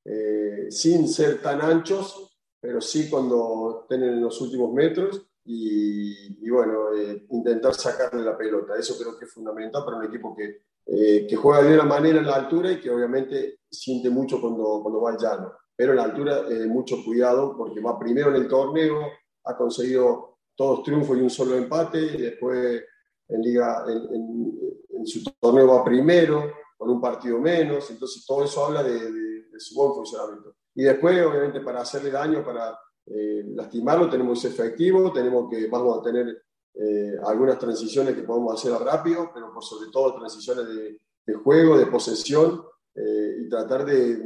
eh, 0.03 0.67
sin 0.69 1.07
ser 1.07 1.41
tan 1.41 1.61
anchos, 1.61 2.37
pero 2.59 2.81
sí 2.81 3.09
cuando 3.09 3.81
estén 3.83 4.03
en 4.03 4.21
los 4.21 4.39
últimos 4.41 4.71
metros 4.73 5.25
y, 5.47 6.49
bueno, 6.49 6.93
eh, 6.93 7.25
intentar 7.29 7.73
sacarle 7.75 8.23
la 8.23 8.37
pelota. 8.37 8.77
Eso 8.77 8.97
creo 8.97 9.17
que 9.17 9.25
es 9.25 9.31
fundamental 9.31 9.85
para 9.85 9.97
un 9.97 10.05
equipo 10.05 10.35
que, 10.35 10.63
eh, 10.87 11.27
que 11.27 11.35
juega 11.35 11.63
de 11.63 11.75
una 11.75 11.83
manera 11.83 12.19
en 12.19 12.25
la 12.25 12.35
altura 12.35 12.71
y 12.71 12.81
que 12.81 12.89
obviamente 12.89 13.59
siente 13.69 14.09
mucho 14.09 14.41
cuando, 14.41 14.79
cuando 14.81 15.01
va 15.01 15.11
al 15.11 15.17
llano. 15.17 15.53
Pero 15.75 15.91
en 15.91 15.97
la 15.97 16.03
altura, 16.03 16.45
eh, 16.49 16.65
mucho 16.65 17.03
cuidado 17.05 17.55
porque 17.55 17.79
va 17.79 17.99
primero 17.99 18.29
en 18.29 18.37
el 18.37 18.47
torneo, 18.47 19.01
ha 19.43 19.55
conseguido 19.55 20.39
todos 20.55 20.83
triunfos 20.83 21.17
y 21.17 21.21
un 21.21 21.29
solo 21.29 21.55
empate, 21.55 21.99
y 21.99 22.21
después 22.21 22.83
en, 23.27 23.41
liga, 23.41 23.83
en, 23.87 24.57
en, 24.89 25.05
su 25.05 25.21
torneo 25.39 25.67
va 25.67 25.83
primero, 25.83 26.51
con 26.77 26.89
un 26.89 27.01
partido 27.01 27.39
menos, 27.39 27.89
entonces 27.91 28.25
todo 28.25 28.45
eso 28.45 28.65
habla 28.65 28.81
de, 28.81 28.93
de, 28.93 29.49
de 29.51 29.59
su 29.59 29.75
buen 29.75 29.93
funcionamiento. 29.93 30.55
Y 30.73 30.83
después, 30.83 31.23
obviamente, 31.25 31.59
para 31.59 31.81
hacerle 31.81 32.09
daño, 32.09 32.43
para 32.43 32.77
eh, 33.07 33.43
lastimarlo, 33.53 34.09
tenemos 34.09 34.41
que 34.41 34.49
ser 34.49 34.51
efectivos, 34.51 35.13
tenemos 35.13 35.49
que, 35.49 35.67
vamos 35.67 35.99
a 35.99 36.01
tener 36.01 36.43
eh, 36.73 37.15
algunas 37.25 37.59
transiciones 37.59 38.15
que 38.15 38.23
podemos 38.23 38.53
hacer 38.53 38.73
rápido, 38.73 39.31
pero 39.33 39.53
por 39.53 39.63
sobre 39.63 39.89
todo 39.91 40.15
transiciones 40.15 40.65
de, 40.67 41.33
juego, 41.35 41.77
de 41.77 41.85
posesión, 41.85 42.63
eh, 42.95 43.37
y 43.41 43.49
tratar 43.49 43.85
de 43.85 44.21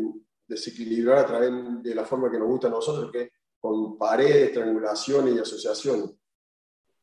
desequilibrar 0.47 1.19
a 1.19 1.25
través 1.25 1.51
de 1.83 1.95
la 1.95 2.05
forma 2.05 2.31
que 2.31 2.39
nos 2.39 2.47
gusta 2.47 2.67
a 2.67 2.71
nosotros, 2.71 3.11
que 3.11 3.21
es 3.21 3.29
con 3.59 3.97
paredes, 3.97 4.53
triangulaciones 4.53 5.35
y 5.35 5.39
asociaciones. 5.39 6.11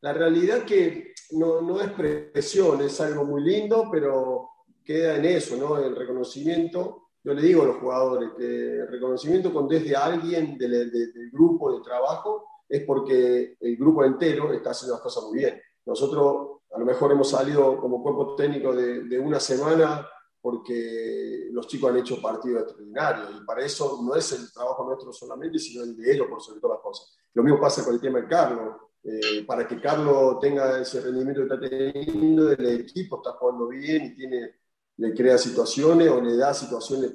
La 0.01 0.13
realidad 0.13 0.65
que 0.65 1.13
no, 1.31 1.61
no 1.61 1.79
es 1.79 1.91
presión, 1.91 2.81
es 2.81 2.99
algo 3.01 3.23
muy 3.25 3.41
lindo, 3.41 3.87
pero 3.91 4.49
queda 4.83 5.17
en 5.17 5.25
eso, 5.25 5.57
¿no? 5.57 5.77
El 5.77 5.95
reconocimiento 5.95 7.06
yo 7.27 7.33
le 7.33 7.41
digo 7.41 7.63
a 7.63 7.65
los 7.65 7.75
jugadores 7.75 8.29
que 8.37 8.79
el 8.79 8.87
reconocimiento 8.87 9.51
con 9.51 9.67
desde 9.67 9.93
alguien 9.97 10.57
del, 10.57 10.89
del, 10.89 11.29
grupo 11.29 11.73
de 11.73 11.83
trabajo 11.83 12.61
es 12.69 12.85
porque 12.85 13.57
el 13.59 13.75
grupo 13.75 14.05
entero 14.05 14.53
está 14.53 14.69
haciendo 14.69 14.93
las 14.93 15.03
cosas 15.03 15.25
muy 15.25 15.39
bien. 15.39 15.61
Nosotros 15.85 16.61
a 16.73 16.79
lo 16.79 16.85
mejor 16.85 17.11
hemos 17.11 17.29
salido 17.29 17.81
como 17.81 18.01
cuerpo 18.01 18.33
técnico 18.35 18.73
de, 18.73 19.03
de 19.03 19.19
una 19.19 19.41
semana 19.41 20.07
porque 20.39 21.49
los 21.51 21.67
chicos 21.67 21.91
han 21.91 21.97
hecho 21.97 22.21
partidos 22.21 22.61
extraordinarios 22.61 23.41
y 23.41 23.45
para 23.45 23.65
eso 23.65 23.99
no 24.01 24.15
es 24.15 24.31
el 24.31 24.49
trabajo 24.53 24.85
nuestro 24.85 25.11
solamente, 25.11 25.59
sino 25.59 25.83
el 25.83 25.97
de 25.97 26.13
ellos 26.13 26.27
por 26.29 26.41
sobre 26.41 26.61
todas 26.61 26.77
las 26.77 26.83
cosas. 26.83 27.17
Lo 27.33 27.43
mismo 27.43 27.59
pasa 27.59 27.83
con 27.83 27.93
el 27.93 27.99
tema 27.99 28.21
de 28.21 28.27
Carlos. 28.29 28.73
Eh, 29.03 29.43
para 29.45 29.67
que 29.67 29.81
Carlos 29.81 30.39
tenga 30.39 30.79
ese 30.79 31.01
rendimiento 31.01 31.41
que 31.41 31.53
está 31.53 31.59
teniendo, 31.59 32.51
el 32.51 32.79
equipo 32.79 33.17
está 33.17 33.33
jugando 33.33 33.67
bien 33.67 34.05
y 34.05 34.15
tiene 34.15 34.51
le 34.97 35.13
crea 35.13 35.37
situaciones 35.37 36.09
o 36.09 36.21
le 36.21 36.35
da 36.35 36.53
situaciones 36.53 37.13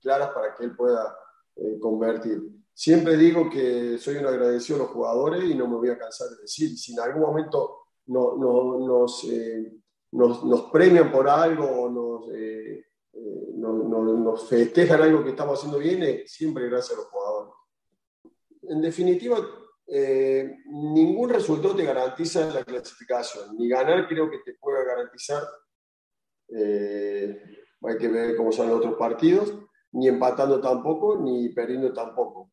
claras 0.00 0.30
para 0.30 0.54
que 0.54 0.64
él 0.64 0.74
pueda 0.74 1.16
eh, 1.56 1.78
convertir. 1.78 2.42
Siempre 2.72 3.16
digo 3.16 3.50
que 3.50 3.98
soy 3.98 4.16
un 4.16 4.26
agradecido 4.26 4.76
a 4.76 4.82
los 4.84 4.88
jugadores 4.88 5.44
y 5.44 5.54
no 5.54 5.68
me 5.68 5.76
voy 5.76 5.90
a 5.90 5.98
cansar 5.98 6.28
de 6.30 6.42
decir, 6.42 6.76
si 6.78 6.92
en 6.92 7.00
algún 7.00 7.22
momento 7.22 7.80
no, 8.06 8.36
no, 8.36 8.78
nos, 8.78 9.24
eh, 9.24 9.72
nos, 10.12 10.44
nos, 10.44 10.62
premian 10.70 11.12
por 11.12 11.28
algo 11.28 11.64
o 11.64 11.90
nos, 11.90 12.34
eh, 12.34 12.86
eh 13.12 13.52
nos, 13.54 14.48
festejan 14.48 15.02
algo 15.02 15.22
que 15.22 15.30
estamos 15.30 15.58
haciendo 15.58 15.78
bien, 15.78 16.26
siempre 16.26 16.68
gracias 16.68 16.98
a 16.98 17.02
los 17.02 17.10
jugadores. 17.10 17.54
En 18.62 18.80
definitiva, 18.80 19.38
eh, 19.92 20.58
ningún 20.66 21.28
resultado 21.28 21.74
te 21.74 21.84
garantiza 21.84 22.48
la 22.54 22.64
clasificación, 22.64 23.56
ni 23.58 23.68
ganar 23.68 24.06
creo 24.06 24.30
que 24.30 24.38
te 24.38 24.54
pueda 24.54 24.84
garantizar 24.84 25.42
Eh, 26.54 27.42
hay 27.82 27.98
que 27.98 28.08
ver 28.08 28.36
cómo 28.36 28.52
son 28.52 28.68
los 28.68 28.78
otros 28.78 28.94
partidos, 28.94 29.54
ni 29.92 30.08
empatando 30.08 30.60
tampoco, 30.60 31.16
ni 31.18 31.48
perdiendo 31.50 31.92
tampoco. 31.92 32.50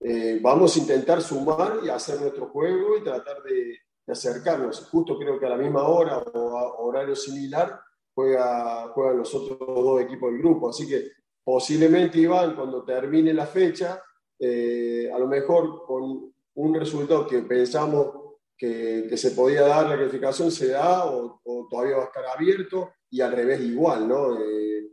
Eh, 0.00 0.40
vamos 0.42 0.74
a 0.74 0.78
intentar 0.80 1.22
sumar 1.22 1.78
y 1.84 1.88
hacer 1.88 2.20
nuestro 2.20 2.48
juego 2.48 2.96
y 2.96 3.04
tratar 3.04 3.42
de, 3.42 3.78
acercarnos. 4.06 4.88
Justo 4.90 5.16
creo 5.16 5.38
que 5.38 5.46
a 5.46 5.50
la 5.50 5.56
misma 5.56 5.86
hora 5.86 6.18
o 6.18 6.58
a 6.58 6.74
horario 6.80 7.14
similar 7.14 7.80
juega, 8.12 8.88
juegan 8.88 9.18
los 9.18 9.32
otros 9.34 9.58
dos 9.58 10.02
equipos 10.02 10.32
del 10.32 10.40
grupo. 10.40 10.70
Así 10.70 10.88
que 10.88 11.08
posiblemente, 11.44 12.18
Iván, 12.18 12.56
cuando 12.56 12.84
termine 12.84 13.32
la 13.32 13.46
fecha, 13.46 14.02
eh, 14.38 15.10
a 15.12 15.18
lo 15.18 15.28
mejor 15.28 15.86
con 15.86 16.34
un 16.54 16.74
resultado 16.74 17.26
que 17.26 17.42
pensamos 17.42 18.08
que, 18.56 19.06
que, 19.08 19.16
se 19.16 19.30
podía 19.30 19.62
dar 19.62 19.88
la 19.88 19.96
clasificación 19.96 20.50
se 20.50 20.68
da 20.68 21.06
o, 21.06 21.40
todavía 21.70 21.96
va 21.96 22.02
a 22.02 22.06
estar 22.06 22.26
abierto 22.26 22.92
y 23.12 23.20
al 23.20 23.32
revés 23.32 23.60
igual, 23.60 24.08
¿no? 24.08 24.40
Eh, 24.40 24.88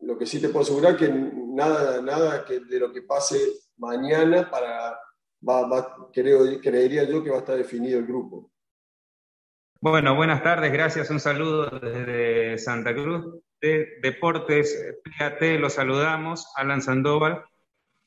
lo 0.00 0.18
que 0.18 0.26
sí 0.26 0.40
te 0.40 0.48
puedo 0.48 0.64
asegurar 0.64 0.96
que 0.96 1.08
nada, 1.08 2.02
nada 2.02 2.44
que 2.44 2.58
de 2.58 2.80
lo 2.80 2.92
que 2.92 3.02
pase 3.02 3.38
mañana 3.76 4.50
para, 4.50 4.98
creo, 6.12 6.60
creería 6.60 7.04
yo 7.04 7.22
que 7.22 7.30
va 7.30 7.36
a 7.36 7.38
estar 7.38 7.56
definido 7.56 8.00
el 8.00 8.06
grupo. 8.06 8.50
Bueno, 9.80 10.16
buenas 10.16 10.42
tardes, 10.42 10.72
gracias, 10.72 11.08
un 11.10 11.20
saludo 11.20 11.70
desde 11.78 12.58
Santa 12.58 12.92
Cruz. 12.94 13.40
De 13.60 14.00
Deportes 14.02 14.76
PAT 15.16 15.40
los 15.60 15.74
saludamos, 15.74 16.52
Alan 16.56 16.82
Sandoval. 16.82 17.44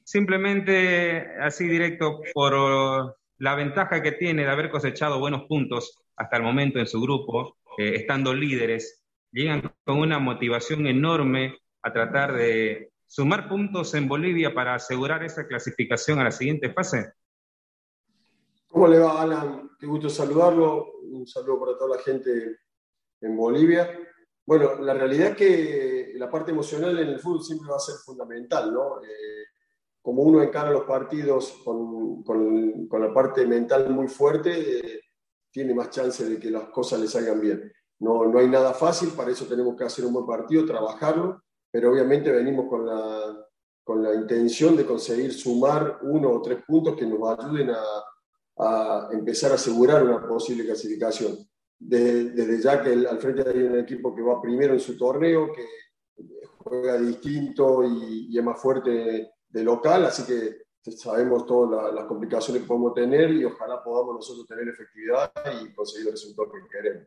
Simplemente 0.03 1.33
así 1.39 1.65
directo 1.65 2.19
por 2.33 3.15
la 3.37 3.55
ventaja 3.55 4.01
que 4.01 4.11
tiene 4.11 4.43
de 4.43 4.51
haber 4.51 4.69
cosechado 4.69 5.17
buenos 5.19 5.43
puntos 5.47 5.97
hasta 6.17 6.37
el 6.37 6.43
momento 6.43 6.79
en 6.79 6.87
su 6.87 7.01
grupo, 7.01 7.57
eh, 7.77 7.95
estando 7.95 8.33
líderes, 8.33 9.04
llegan 9.35 9.69
con 9.83 9.99
una 9.99 10.17
motivación 10.17 10.87
enorme 10.87 11.59
a 11.83 11.91
tratar 11.91 12.33
de 12.33 12.93
sumar 13.05 13.49
puntos 13.49 13.93
en 13.93 14.07
Bolivia 14.07 14.53
para 14.53 14.75
asegurar 14.75 15.23
esa 15.23 15.45
clasificación 15.45 16.19
a 16.19 16.23
la 16.23 16.31
siguiente 16.31 16.71
fase? 16.71 17.11
¿Cómo 18.67 18.87
le 18.87 18.99
va, 18.99 19.21
Alan? 19.21 19.71
Qué 19.77 19.85
gusto 19.85 20.09
saludarlo. 20.09 20.99
Un 21.11 21.27
saludo 21.27 21.59
para 21.59 21.77
toda 21.77 21.97
la 21.97 22.01
gente 22.01 22.59
en 23.21 23.35
Bolivia. 23.35 23.99
Bueno, 24.45 24.79
la 24.79 24.93
realidad 24.93 25.31
es 25.31 25.35
que 25.35 26.13
la 26.15 26.29
parte 26.29 26.51
emocional 26.51 26.97
en 26.97 27.09
el 27.09 27.19
fútbol 27.19 27.43
siempre 27.43 27.69
va 27.69 27.75
a 27.75 27.79
ser 27.79 27.95
fundamental, 28.05 28.73
¿no? 28.73 29.03
Eh, 29.03 29.45
como 30.01 30.21
uno 30.23 30.41
encara 30.41 30.71
los 30.71 30.83
partidos 30.83 31.61
con, 31.65 32.23
con, 32.23 33.01
la 33.01 33.13
parte 33.13 33.45
mental 33.45 33.89
muy 33.89 34.07
fuerte, 34.07 34.51
eh, 34.79 35.01
tiene 35.51 35.73
más 35.73 35.89
chance 35.89 36.23
de 36.23 36.39
que 36.39 36.51
las 36.51 36.69
cosas 36.69 37.01
le 37.01 37.07
salgan 37.07 37.41
bien. 37.41 37.73
No, 37.99 38.25
no 38.25 38.39
hay 38.39 38.47
nada 38.47 38.73
fácil, 38.73 39.09
para 39.09 39.31
eso 39.31 39.45
tenemos 39.45 39.75
que 39.75 39.85
hacer 39.85 40.05
un 40.05 40.13
buen 40.13 40.25
partido, 40.25 40.65
trabajarlo 40.65 41.41
pero 41.75 41.91
obviamente 41.91 42.31
venimos 42.31 42.69
con 42.69 42.85
la, 42.85 43.45
con 43.83 44.01
la 44.01 44.15
intención 44.15 44.77
de 44.77 44.85
conseguir 44.85 45.33
sumar 45.33 45.99
uno 46.03 46.31
o 46.31 46.41
tres 46.41 46.63
puntos 46.65 46.95
que 46.95 47.05
nos 47.05 47.37
ayuden 47.37 47.71
a, 47.71 47.83
a 48.59 49.09
empezar 49.11 49.51
a 49.51 49.55
asegurar 49.55 50.01
una 50.01 50.25
posible 50.25 50.63
clasificación. 50.63 51.37
Desde, 51.77 52.61
ya 52.61 52.81
que 52.81 52.93
al 52.93 53.19
frente 53.19 53.43
hay 53.45 53.63
un 53.63 53.77
equipo 53.77 54.15
que 54.15 54.21
va 54.21 54.41
primero 54.41 54.73
en 54.73 54.79
su 54.79 54.97
torneo, 54.97 55.51
que 55.51 55.65
juega 56.59 56.97
distinto 56.97 57.83
y, 57.83 58.27
y 58.29 58.39
es 58.39 58.43
más 58.45 58.57
fuerte 58.57 59.31
de 59.49 59.63
local, 59.65 60.05
así 60.05 60.23
que 60.23 60.91
sabemos 60.93 61.45
todas 61.45 61.93
las 61.93 62.05
complicaciones 62.05 62.61
que 62.61 62.67
podemos 62.69 62.93
tener 62.93 63.31
y 63.31 63.43
ojalá 63.43 63.83
podamos 63.83 64.15
nosotros 64.15 64.47
tener 64.47 64.69
efectividad 64.69 65.29
y 65.61 65.73
conseguir 65.73 66.07
el 66.07 66.13
resultado 66.13 66.53
que 66.53 66.59
queremos. 66.71 67.05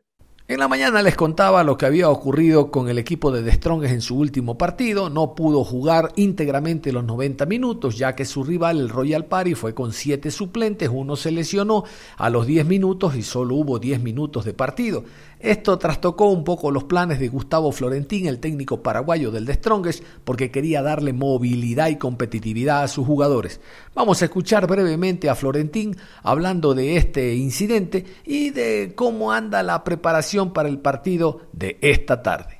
En 0.49 0.59
la 0.59 0.67
mañana 0.67 1.03
les 1.03 1.15
contaba 1.15 1.63
lo 1.63 1.77
que 1.77 1.85
había 1.85 2.09
ocurrido 2.09 2.71
con 2.71 2.89
el 2.89 2.97
equipo 2.97 3.31
de 3.31 3.43
The 3.43 3.51
Strongest 3.57 3.93
en 3.93 4.01
su 4.01 4.17
último 4.17 4.57
partido. 4.57 5.07
No 5.07 5.35
pudo 5.35 5.63
jugar 5.63 6.11
íntegramente 6.15 6.91
los 6.91 7.03
90 7.03 7.45
minutos, 7.45 7.99
ya 7.99 8.15
que 8.15 8.25
su 8.25 8.43
rival, 8.43 8.79
el 8.79 8.89
Royal 8.89 9.25
Party, 9.25 9.53
fue 9.53 9.75
con 9.75 9.93
7 9.93 10.31
suplentes. 10.31 10.89
Uno 10.91 11.15
se 11.17 11.29
lesionó 11.29 11.83
a 12.17 12.31
los 12.31 12.47
10 12.47 12.65
minutos 12.65 13.15
y 13.15 13.21
solo 13.21 13.53
hubo 13.53 13.77
10 13.77 14.01
minutos 14.01 14.43
de 14.43 14.55
partido. 14.55 15.03
Esto 15.39 15.79
trastocó 15.79 16.25
un 16.25 16.43
poco 16.43 16.69
los 16.69 16.83
planes 16.83 17.17
de 17.19 17.29
Gustavo 17.29 17.71
Florentín, 17.71 18.27
el 18.27 18.39
técnico 18.39 18.83
paraguayo 18.83 19.31
del 19.31 19.45
The 19.45 19.53
Strongest, 19.53 20.03
porque 20.25 20.51
quería 20.51 20.81
darle 20.81 21.13
movilidad 21.13 21.87
y 21.87 21.95
competitividad 21.95 22.83
a 22.83 22.89
sus 22.89 23.07
jugadores. 23.07 23.61
Vamos 23.95 24.21
a 24.21 24.25
escuchar 24.25 24.67
brevemente 24.67 25.29
a 25.29 25.35
Florentín 25.35 25.95
hablando 26.23 26.73
de 26.73 26.97
este 26.97 27.35
incidente 27.35 28.05
y 28.25 28.49
de 28.49 28.91
cómo 28.95 29.31
anda 29.31 29.63
la 29.63 29.85
preparación 29.85 30.51
para 30.51 30.67
el 30.67 30.79
partido 30.79 31.41
de 31.53 31.77
esta 31.81 32.21
tarde. 32.21 32.59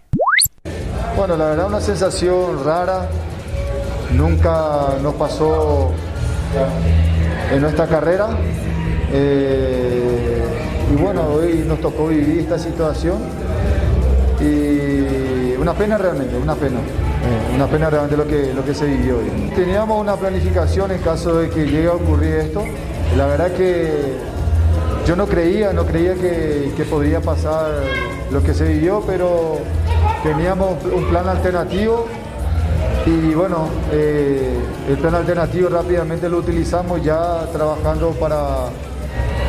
Bueno, 1.17 1.35
la 1.35 1.49
verdad 1.49 1.67
una 1.67 1.81
sensación 1.81 2.63
rara, 2.63 3.09
nunca 4.15 4.97
nos 5.01 5.15
pasó 5.15 5.91
en 7.51 7.61
nuestra 7.61 7.87
carrera. 7.87 8.29
Eh, 9.11 10.28
y 10.91 10.95
bueno, 10.95 11.23
hoy 11.27 11.63
nos 11.67 11.79
tocó 11.79 12.07
vivir 12.07 12.39
esta 12.39 12.57
situación 12.57 13.17
y 14.39 15.55
una 15.57 15.73
pena 15.73 15.97
realmente, 15.97 16.37
una 16.37 16.55
pena. 16.55 16.79
Eh, 16.79 17.55
una 17.55 17.67
pena 17.67 17.89
realmente 17.89 18.15
lo 18.15 18.25
que, 18.25 18.53
lo 18.53 18.63
que 18.63 18.73
se 18.73 18.85
vivió 18.85 19.17
hoy. 19.17 19.51
Teníamos 19.53 19.99
una 19.99 20.15
planificación 20.15 20.91
en 20.91 20.99
caso 20.99 21.37
de 21.37 21.49
que 21.49 21.65
llegue 21.65 21.87
a 21.87 21.93
ocurrir 21.93 22.35
esto. 22.35 22.63
La 23.17 23.25
verdad 23.25 23.51
que 23.51 24.13
yo 25.05 25.15
no 25.17 25.27
creía, 25.27 25.73
no 25.73 25.85
creía 25.85 26.15
que, 26.15 26.71
que 26.77 26.85
podría 26.85 27.19
pasar 27.19 27.71
lo 28.31 28.41
que 28.41 28.53
se 28.53 28.65
vivió, 28.65 29.03
pero 29.05 29.57
teníamos 30.23 30.77
un 30.85 31.09
plan 31.09 31.27
alternativo 31.27 32.07
y 33.05 33.33
bueno, 33.33 33.67
eh, 33.91 34.57
el 34.87 34.97
plan 34.97 35.15
alternativo 35.15 35.69
rápidamente 35.69 36.29
lo 36.29 36.37
utilizamos 36.37 37.03
ya 37.03 37.47
trabajando 37.51 38.11
para, 38.11 38.67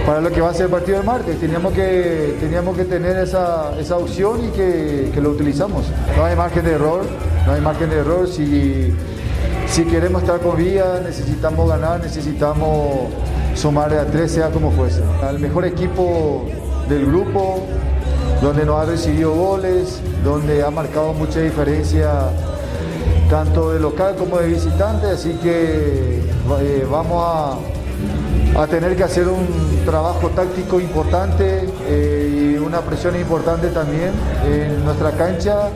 para 0.07 0.21
lo 0.21 0.31
que 0.31 0.41
va 0.41 0.51
a 0.51 0.55
ser 0.55 0.67
el 0.67 0.71
partido 0.71 0.99
de 0.99 1.05
martes. 1.05 1.39
Teníamos 1.39 1.73
que, 1.73 2.37
teníamos 2.41 2.77
que 2.77 2.85
tener 2.85 3.17
esa, 3.17 3.79
esa 3.79 3.97
opción 3.97 4.45
y 4.45 4.49
que, 4.49 5.11
que, 5.15 5.21
lo 5.21 5.31
utilizamos. 5.31 5.87
No 6.17 6.25
hay 6.25 6.37
margen 6.37 6.65
de 6.65 6.73
error, 6.73 7.05
no 7.47 7.53
hay 7.53 7.61
margen 7.61 7.91
de 7.91 7.99
error. 7.99 8.27
Si, 8.27 8.95
si 9.67 9.85
queremos 9.85 10.23
estar 10.23 10.41
con 10.41 10.57
vía, 10.57 11.01
necesitamos 11.05 11.69
ganar, 11.69 12.01
necesitamos 12.01 13.09
sumar 13.55 13.93
a 13.95 14.07
tres, 14.07 14.33
sea 14.33 14.51
como 14.51 14.71
fuese. 14.73 15.03
Al 15.23 15.39
mejor 15.39 15.65
equipo 15.65 16.47
del 16.89 17.07
grupo, 17.07 17.67
donde 18.43 18.65
nos 18.65 18.83
ha 18.83 18.87
recibido 18.87 19.33
goles, 19.33 20.01
donde 20.25 20.65
ha 20.65 20.71
marcado 20.71 21.13
mucha 21.13 21.41
diferencia 21.41 22.11
tanto 23.29 23.73
de 23.73 23.79
local 23.79 24.17
como 24.17 24.39
de 24.39 24.49
visitante, 24.49 25.07
así 25.07 25.35
que 25.41 26.19
eh, 26.61 26.87
vamos 26.91 27.25
a 27.25 27.59
a 28.63 28.67
tener 28.67 28.95
que 28.95 29.03
hacer 29.03 29.27
un 29.27 29.47
trabajo 29.87 30.29
táctico 30.31 30.81
importante 30.81 31.67
eh, 31.87 32.55
y 32.55 32.59
una 32.59 32.81
presión 32.83 33.19
importante 33.19 33.69
también 33.69 34.13
en 34.45 34.85
nuestra 34.85 35.13
cancha 35.13 35.71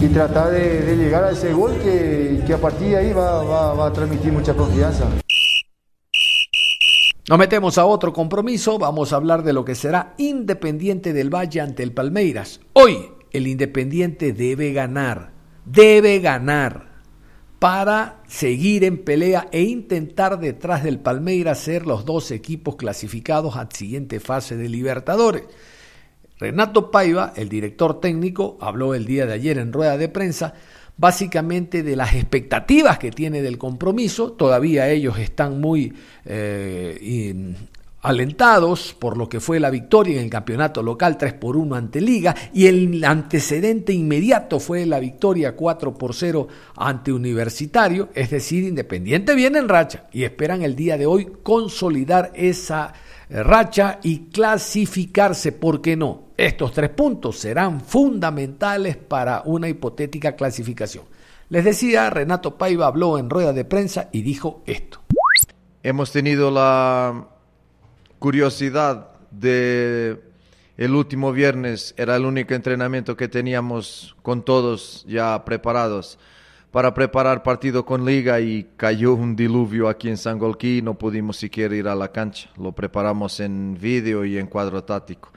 y 0.00 0.06
tratar 0.08 0.52
de, 0.52 0.96
llegar 0.96 1.24
a 1.24 1.32
ese 1.32 1.52
gol 1.52 1.72
que, 1.82 2.52
a 2.52 2.58
partir 2.58 2.90
de 2.90 2.96
ahí 2.98 3.12
va, 3.12 3.86
a 3.86 3.92
transmitir 3.92 4.32
mucha 4.32 4.54
confianza. 4.54 5.06
Nos 7.28 7.38
metemos 7.38 7.78
a 7.78 7.84
otro 7.84 8.12
compromiso, 8.12 8.78
vamos 8.78 9.12
a 9.12 9.16
hablar 9.16 9.42
de 9.42 9.52
lo 9.52 9.64
que 9.64 9.74
será 9.74 10.14
Independiente 10.16 11.12
del 11.12 11.34
Valle 11.34 11.60
ante 11.60 11.82
el 11.82 11.92
Palmeiras. 11.92 12.60
Hoy 12.74 13.10
el 13.32 13.46
Independiente 13.48 14.32
debe 14.32 14.72
ganar, 14.72 15.32
debe 15.64 16.20
ganar 16.20 16.89
para 17.60 18.22
seguir 18.26 18.84
en 18.84 19.04
pelea 19.04 19.48
e 19.52 19.60
intentar 19.62 20.40
detrás 20.40 20.82
del 20.82 20.98
Palmeiras 20.98 21.58
ser 21.58 21.86
los 21.86 22.06
dos 22.06 22.30
equipos 22.30 22.76
clasificados 22.76 23.54
a 23.56 23.68
siguiente 23.70 24.18
fase 24.18 24.56
de 24.56 24.68
Libertadores. 24.68 25.44
Renato 26.38 26.90
Paiva, 26.90 27.34
el 27.36 27.50
director 27.50 28.00
técnico, 28.00 28.56
habló 28.62 28.94
el 28.94 29.04
día 29.04 29.26
de 29.26 29.34
ayer 29.34 29.58
en 29.58 29.74
rueda 29.74 29.98
de 29.98 30.08
prensa 30.08 30.54
básicamente 30.96 31.82
de 31.82 31.96
las 31.96 32.14
expectativas 32.14 32.98
que 32.98 33.10
tiene 33.10 33.42
del 33.42 33.58
compromiso. 33.58 34.32
Todavía 34.32 34.88
ellos 34.88 35.18
están 35.18 35.60
muy 35.60 35.92
eh, 36.24 37.54
alentados 38.02 38.94
por 38.98 39.16
lo 39.16 39.28
que 39.28 39.40
fue 39.40 39.60
la 39.60 39.70
victoria 39.70 40.18
en 40.18 40.24
el 40.24 40.30
campeonato 40.30 40.82
local 40.82 41.18
3 41.18 41.34
por 41.34 41.56
1 41.56 41.74
ante 41.74 42.00
Liga 42.00 42.34
y 42.52 42.66
el 42.66 43.04
antecedente 43.04 43.92
inmediato 43.92 44.58
fue 44.58 44.86
la 44.86 45.00
victoria 45.00 45.54
4 45.54 45.94
por 45.94 46.14
0 46.14 46.48
ante 46.76 47.12
Universitario, 47.12 48.08
es 48.14 48.30
decir, 48.30 48.64
Independiente 48.64 49.34
viene 49.34 49.58
en 49.58 49.68
racha 49.68 50.06
y 50.12 50.24
esperan 50.24 50.62
el 50.62 50.76
día 50.76 50.96
de 50.96 51.06
hoy 51.06 51.28
consolidar 51.42 52.32
esa 52.34 52.92
eh, 53.28 53.42
racha 53.42 54.00
y 54.02 54.30
clasificarse, 54.30 55.52
¿por 55.52 55.80
qué 55.80 55.96
no? 55.96 56.30
Estos 56.36 56.72
tres 56.72 56.90
puntos 56.90 57.38
serán 57.38 57.82
fundamentales 57.82 58.96
para 58.96 59.42
una 59.44 59.68
hipotética 59.68 60.36
clasificación. 60.36 61.04
Les 61.50 61.64
decía, 61.64 62.08
Renato 62.08 62.56
Paiva 62.56 62.86
habló 62.86 63.18
en 63.18 63.28
rueda 63.28 63.52
de 63.52 63.64
prensa 63.64 64.08
y 64.12 64.22
dijo 64.22 64.62
esto. 64.66 65.00
Hemos 65.82 66.12
tenido 66.12 66.50
la 66.50 67.26
curiosidad 68.20 69.08
de 69.32 70.20
el 70.76 70.94
último 70.94 71.32
viernes 71.32 71.92
era 71.96 72.14
el 72.14 72.24
único 72.24 72.54
entrenamiento 72.54 73.16
que 73.16 73.26
teníamos 73.26 74.14
con 74.22 74.44
todos 74.44 75.04
ya 75.08 75.44
preparados 75.44 76.18
para 76.70 76.94
preparar 76.94 77.42
partido 77.42 77.84
con 77.84 78.04
Liga 78.04 78.40
y 78.40 78.68
cayó 78.76 79.14
un 79.14 79.34
diluvio 79.34 79.88
aquí 79.88 80.08
en 80.08 80.16
Sangolquí 80.16 80.82
no 80.82 80.94
pudimos 80.94 81.36
siquiera 81.36 81.74
ir 81.74 81.88
a 81.88 81.96
la 81.96 82.12
cancha. 82.12 82.48
Lo 82.56 82.72
preparamos 82.72 83.40
en 83.40 83.76
vídeo 83.80 84.24
y 84.24 84.38
en 84.38 84.46
cuadro 84.46 84.84
táctico. 84.84 85.32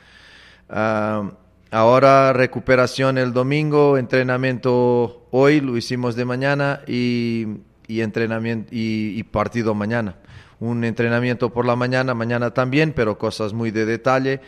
Ah, 0.69 1.31
ahora 1.71 2.33
recuperación 2.33 3.17
el 3.17 3.33
domingo, 3.33 3.97
entrenamiento 3.97 5.27
hoy, 5.31 5.59
lo 5.59 5.75
hicimos 5.75 6.15
de 6.15 6.25
mañana 6.25 6.81
y, 6.85 7.47
entrenamiento 7.87 8.69
y, 8.71 9.23
partido 9.23 9.73
mañana. 9.73 10.15
Un 10.59 10.83
entrenamiento 10.83 11.51
por 11.51 11.65
la 11.65 11.75
mañana, 11.75 12.13
mañana 12.13 12.53
también, 12.53 12.93
pero 12.93 13.17
cosas 13.17 13.53
muy 13.53 13.71
de 13.71 13.85
detalle 13.85 14.41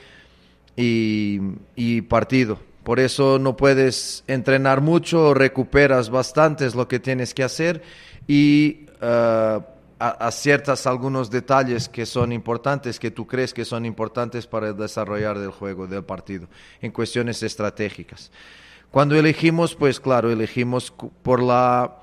y, 0.75 1.39
y 1.75 2.01
partido 2.01 2.59
por 2.85 2.99
eso 2.99 3.39
no 3.39 3.57
puedes 3.57 4.23
entrenar 4.27 4.79
mucho, 4.79 5.33
recuperas 5.33 6.11
bastante, 6.11 6.69
lo 6.75 6.87
que 6.87 6.99
tienes 6.99 7.33
que 7.33 7.43
hacer 7.43 7.81
y 8.27 8.85
uh, 9.01 9.59
aciertas 9.97 10.85
algunos 10.85 11.31
detalles 11.31 11.89
que 11.89 12.05
son 12.05 12.31
importantes, 12.31 12.99
que 12.99 13.09
tú 13.09 13.25
crees 13.25 13.55
que 13.55 13.65
son 13.65 13.87
importantes 13.87 14.45
para 14.45 14.69
el 14.69 14.77
desarrollar 14.77 15.39
del 15.39 15.49
juego, 15.49 15.87
del 15.87 16.03
partido, 16.03 16.47
en 16.79 16.91
cuestiones 16.91 17.41
estratégicas. 17.41 18.31
Cuando 18.91 19.15
elegimos, 19.15 19.73
pues 19.73 19.99
claro, 19.99 20.31
elegimos 20.31 20.93
por 21.23 21.41
la 21.41 22.01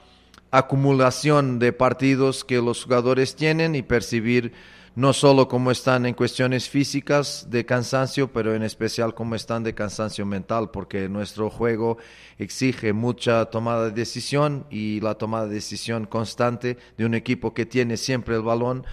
acumulación 0.52 1.58
de 1.58 1.72
partidos 1.72 2.44
que 2.44 2.60
los 2.60 2.84
jugadores 2.84 3.34
tienen 3.34 3.74
y 3.74 3.82
percibir 3.82 4.52
no 4.94 5.14
solo 5.14 5.48
cómo 5.48 5.70
están 5.70 6.04
en 6.04 6.12
cuestiones 6.12 6.68
físicas 6.68 7.46
de 7.48 7.64
cansancio, 7.64 8.30
pero 8.30 8.54
en 8.54 8.62
especial 8.62 9.14
cómo 9.14 9.34
están 9.34 9.64
de 9.64 9.74
cansancio 9.74 10.26
mental, 10.26 10.70
porque 10.70 11.08
nuestro 11.08 11.48
juego 11.48 11.96
exige 12.38 12.92
mucha 12.92 13.46
tomada 13.46 13.86
de 13.86 13.92
decisión 13.92 14.66
y 14.70 15.00
la 15.00 15.14
tomada 15.14 15.46
de 15.46 15.54
decisión 15.54 16.04
constante 16.04 16.76
de 16.98 17.06
un 17.06 17.14
equipo 17.14 17.54
que 17.54 17.64
tiene 17.64 17.96
siempre 17.96 18.36
el 18.36 18.42
balón 18.42 18.84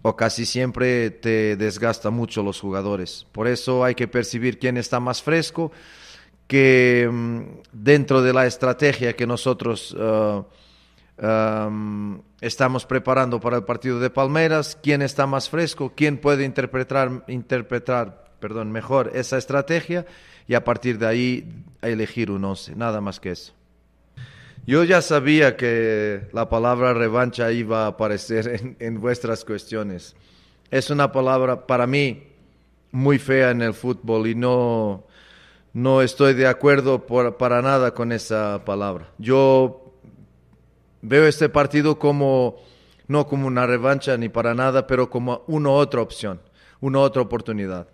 o 0.00 0.16
casi 0.16 0.46
siempre 0.46 1.10
te 1.10 1.56
desgasta 1.56 2.08
mucho 2.08 2.42
los 2.42 2.58
jugadores. 2.58 3.26
Por 3.32 3.48
eso 3.48 3.84
hay 3.84 3.94
que 3.94 4.08
percibir 4.08 4.58
quién 4.58 4.78
está 4.78 4.98
más 4.98 5.22
fresco, 5.22 5.72
que 6.46 7.06
mm, 7.12 7.40
dentro 7.72 8.22
de 8.22 8.32
la 8.32 8.46
estrategia 8.46 9.14
que 9.14 9.26
nosotros... 9.26 9.92
Uh, 9.92 10.42
estamos 12.40 12.86
preparando 12.86 13.40
para 13.40 13.56
el 13.56 13.64
partido 13.64 13.98
de 14.00 14.10
Palmeiras, 14.10 14.78
quién 14.82 15.02
está 15.02 15.26
más 15.26 15.48
fresco, 15.48 15.92
quién 15.96 16.18
puede 16.18 16.44
interpretar, 16.44 17.24
interpretar 17.28 18.26
perdón, 18.40 18.70
mejor 18.70 19.12
esa 19.14 19.38
estrategia 19.38 20.06
y 20.46 20.54
a 20.54 20.64
partir 20.64 20.98
de 20.98 21.06
ahí 21.06 21.64
elegir 21.82 22.30
un 22.30 22.44
once, 22.44 22.74
nada 22.76 23.00
más 23.00 23.20
que 23.20 23.30
eso. 23.30 23.52
Yo 24.66 24.82
ya 24.82 25.00
sabía 25.00 25.56
que 25.56 26.28
la 26.32 26.48
palabra 26.48 26.92
revancha 26.92 27.52
iba 27.52 27.84
a 27.84 27.88
aparecer 27.88 28.76
en, 28.80 29.00
vuestras 29.00 29.44
cuestiones. 29.44 30.16
Es 30.70 30.90
una 30.90 31.12
palabra 31.12 31.66
para 31.66 31.86
mí 31.86 32.24
muy 32.90 33.18
fea 33.18 33.50
en 33.50 33.62
el 33.62 33.74
fútbol 33.74 34.26
y 34.26 34.34
no, 34.34 35.04
no 35.72 36.02
estoy 36.02 36.34
de 36.34 36.48
acuerdo 36.48 37.06
para 37.06 37.62
nada 37.62 37.94
con 37.94 38.10
esa 38.10 38.64
palabra. 38.64 39.08
Yo 39.18 39.85
Veo 41.08 41.24
este 41.28 41.48
partido 41.48 42.00
como, 42.00 42.56
no 43.06 43.28
como 43.28 43.46
una 43.46 43.64
revancha 43.64 44.16
ni 44.16 44.28
para 44.28 44.54
nada, 44.54 44.88
pero 44.88 45.08
como 45.08 45.44
una 45.46 45.70
otra 45.70 46.00
opción, 46.00 46.40
una 46.80 46.98
otra 46.98 47.22
oportunidad. 47.22 47.86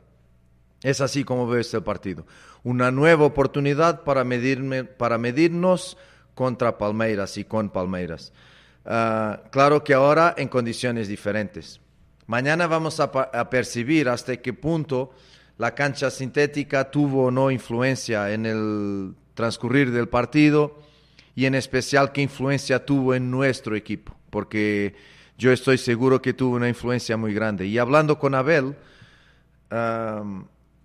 Es 0.83 1.03
así 1.03 1.23
como 1.23 1.47
veo 1.47 1.61
este 1.61 1.83
partido. 1.83 2.25
Una 2.65 2.91
nueva 2.91 3.27
oportunidad 3.27 4.03
para, 4.05 4.25
medirme, 4.25 4.85
para 4.85 5.19
medirnos 5.19 5.99
contra 6.35 6.79
Palmeiras 6.79 7.37
y 7.37 7.45
con 7.45 7.69
Palmeiras. 7.69 8.33
Ah, 8.87 9.43
claro 9.51 9.85
que 9.85 9.93
ahora 9.93 10.35
en 10.39 10.49
condiciones 10.49 11.07
diferentes. 11.07 11.83
Mañana 12.27 12.67
vamos 12.67 12.99
a, 12.99 13.05
a, 13.05 13.51
percibir 13.51 14.09
hasta 14.09 14.39
qué 14.39 14.55
punto 14.55 15.11
la 15.59 15.75
cancha 15.75 16.11
sintética 16.11 16.91
tuvo 16.91 17.27
o 17.27 17.31
no 17.31 17.51
influencia 17.51 18.33
en 18.33 18.47
el 18.47 19.15
transcurrir 19.35 19.91
del 19.91 20.09
partido 20.09 20.79
y 21.35 21.47
en 21.47 21.55
especial 21.55 22.13
qué 22.13 22.23
influencia 22.23 22.85
tuvo 22.85 23.15
en 23.15 23.31
nuestro 23.31 23.77
equipo, 23.77 24.15
porque 24.31 24.95
yo 25.39 25.53
estoy 25.53 25.79
seguro 25.79 26.21
que 26.21 26.35
tuvo 26.35 26.57
una 26.57 26.69
influencia 26.69 27.17
muy 27.17 27.35
grande. 27.35 27.67
Y 27.67 27.79
hablando 27.79 28.19
con 28.19 28.35
Abel, 28.35 28.77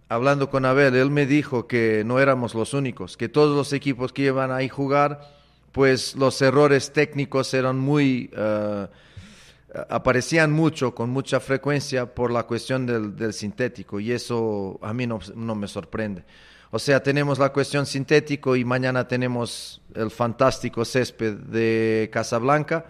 hablando 0.09 0.49
con 0.49 0.65
Abel, 0.65 0.95
él 0.95 1.11
me 1.11 1.25
dijo 1.25 1.67
que 1.67 2.03
no 2.05 2.19
éramos 2.19 2.55
los 2.55 2.73
únicos, 2.73 3.17
que 3.17 3.29
todos 3.29 3.55
los 3.55 3.73
equipos 3.73 4.13
que 4.13 4.23
iban 4.23 4.51
ahí 4.51 4.69
jugar, 4.69 5.21
pues 5.71 6.15
los 6.15 6.41
errores 6.41 6.91
técnicos 6.93 7.53
eran 7.53 7.77
muy... 7.77 8.31
Ah, 8.35 8.89
aparecían 9.89 10.51
mucho, 10.51 10.95
con 10.95 11.09
mucha 11.09 11.39
frecuencia, 11.39 12.15
por 12.15 12.31
la 12.31 12.43
cuestión 12.43 12.85
del, 12.85 13.33
sintético, 13.33 13.99
y 13.99 14.11
eso 14.11 14.79
a 14.81 14.93
mí 14.93 15.05
no 15.05 15.55
me 15.55 15.67
sorprende. 15.67 16.23
O 16.69 16.79
sea, 16.79 17.01
tenemos 17.01 17.39
la 17.39 17.53
cuestión 17.53 17.85
sintético 17.85 18.55
y 18.55 18.65
mañana 18.65 19.07
tenemos 19.07 19.81
el 19.95 20.11
fantástico 20.11 20.83
césped 20.83 21.33
de 21.33 22.09
Casablanca. 22.11 22.85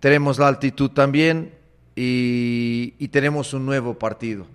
Tenemos 0.00 0.38
la 0.38 0.48
altitud 0.48 0.90
también 0.90 1.54
y, 1.96 3.08
tenemos 3.08 3.54
un 3.54 3.64
nuevo 3.64 3.98
partido. 3.98 4.46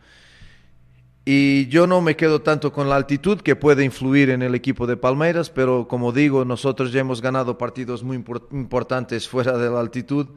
Y 1.26 1.68
yo 1.68 1.88
no 1.88 2.02
me 2.02 2.16
quedo 2.16 2.42
tanto 2.42 2.72
con 2.72 2.88
la 2.88 2.96
altitud 2.96 3.42
que 3.42 3.56
puede 3.56 3.84
influir 3.84 4.30
en 4.30 4.42
el 4.42 4.54
equipo 4.54 4.86
de 4.86 4.98
Palmeiras, 4.98 5.50
pero 5.50 5.88
como 5.88 6.12
digo, 6.12 6.46
nosotros 6.46 6.92
ya 6.92 7.02
hemos 7.02 7.22
ganado 7.22 7.58
partidos 7.58 8.04
muy 8.04 8.24
importantes 8.52 9.28
fuera 9.28 9.58
de 9.58 9.70
la 9.70 9.80
altitud. 9.80 10.28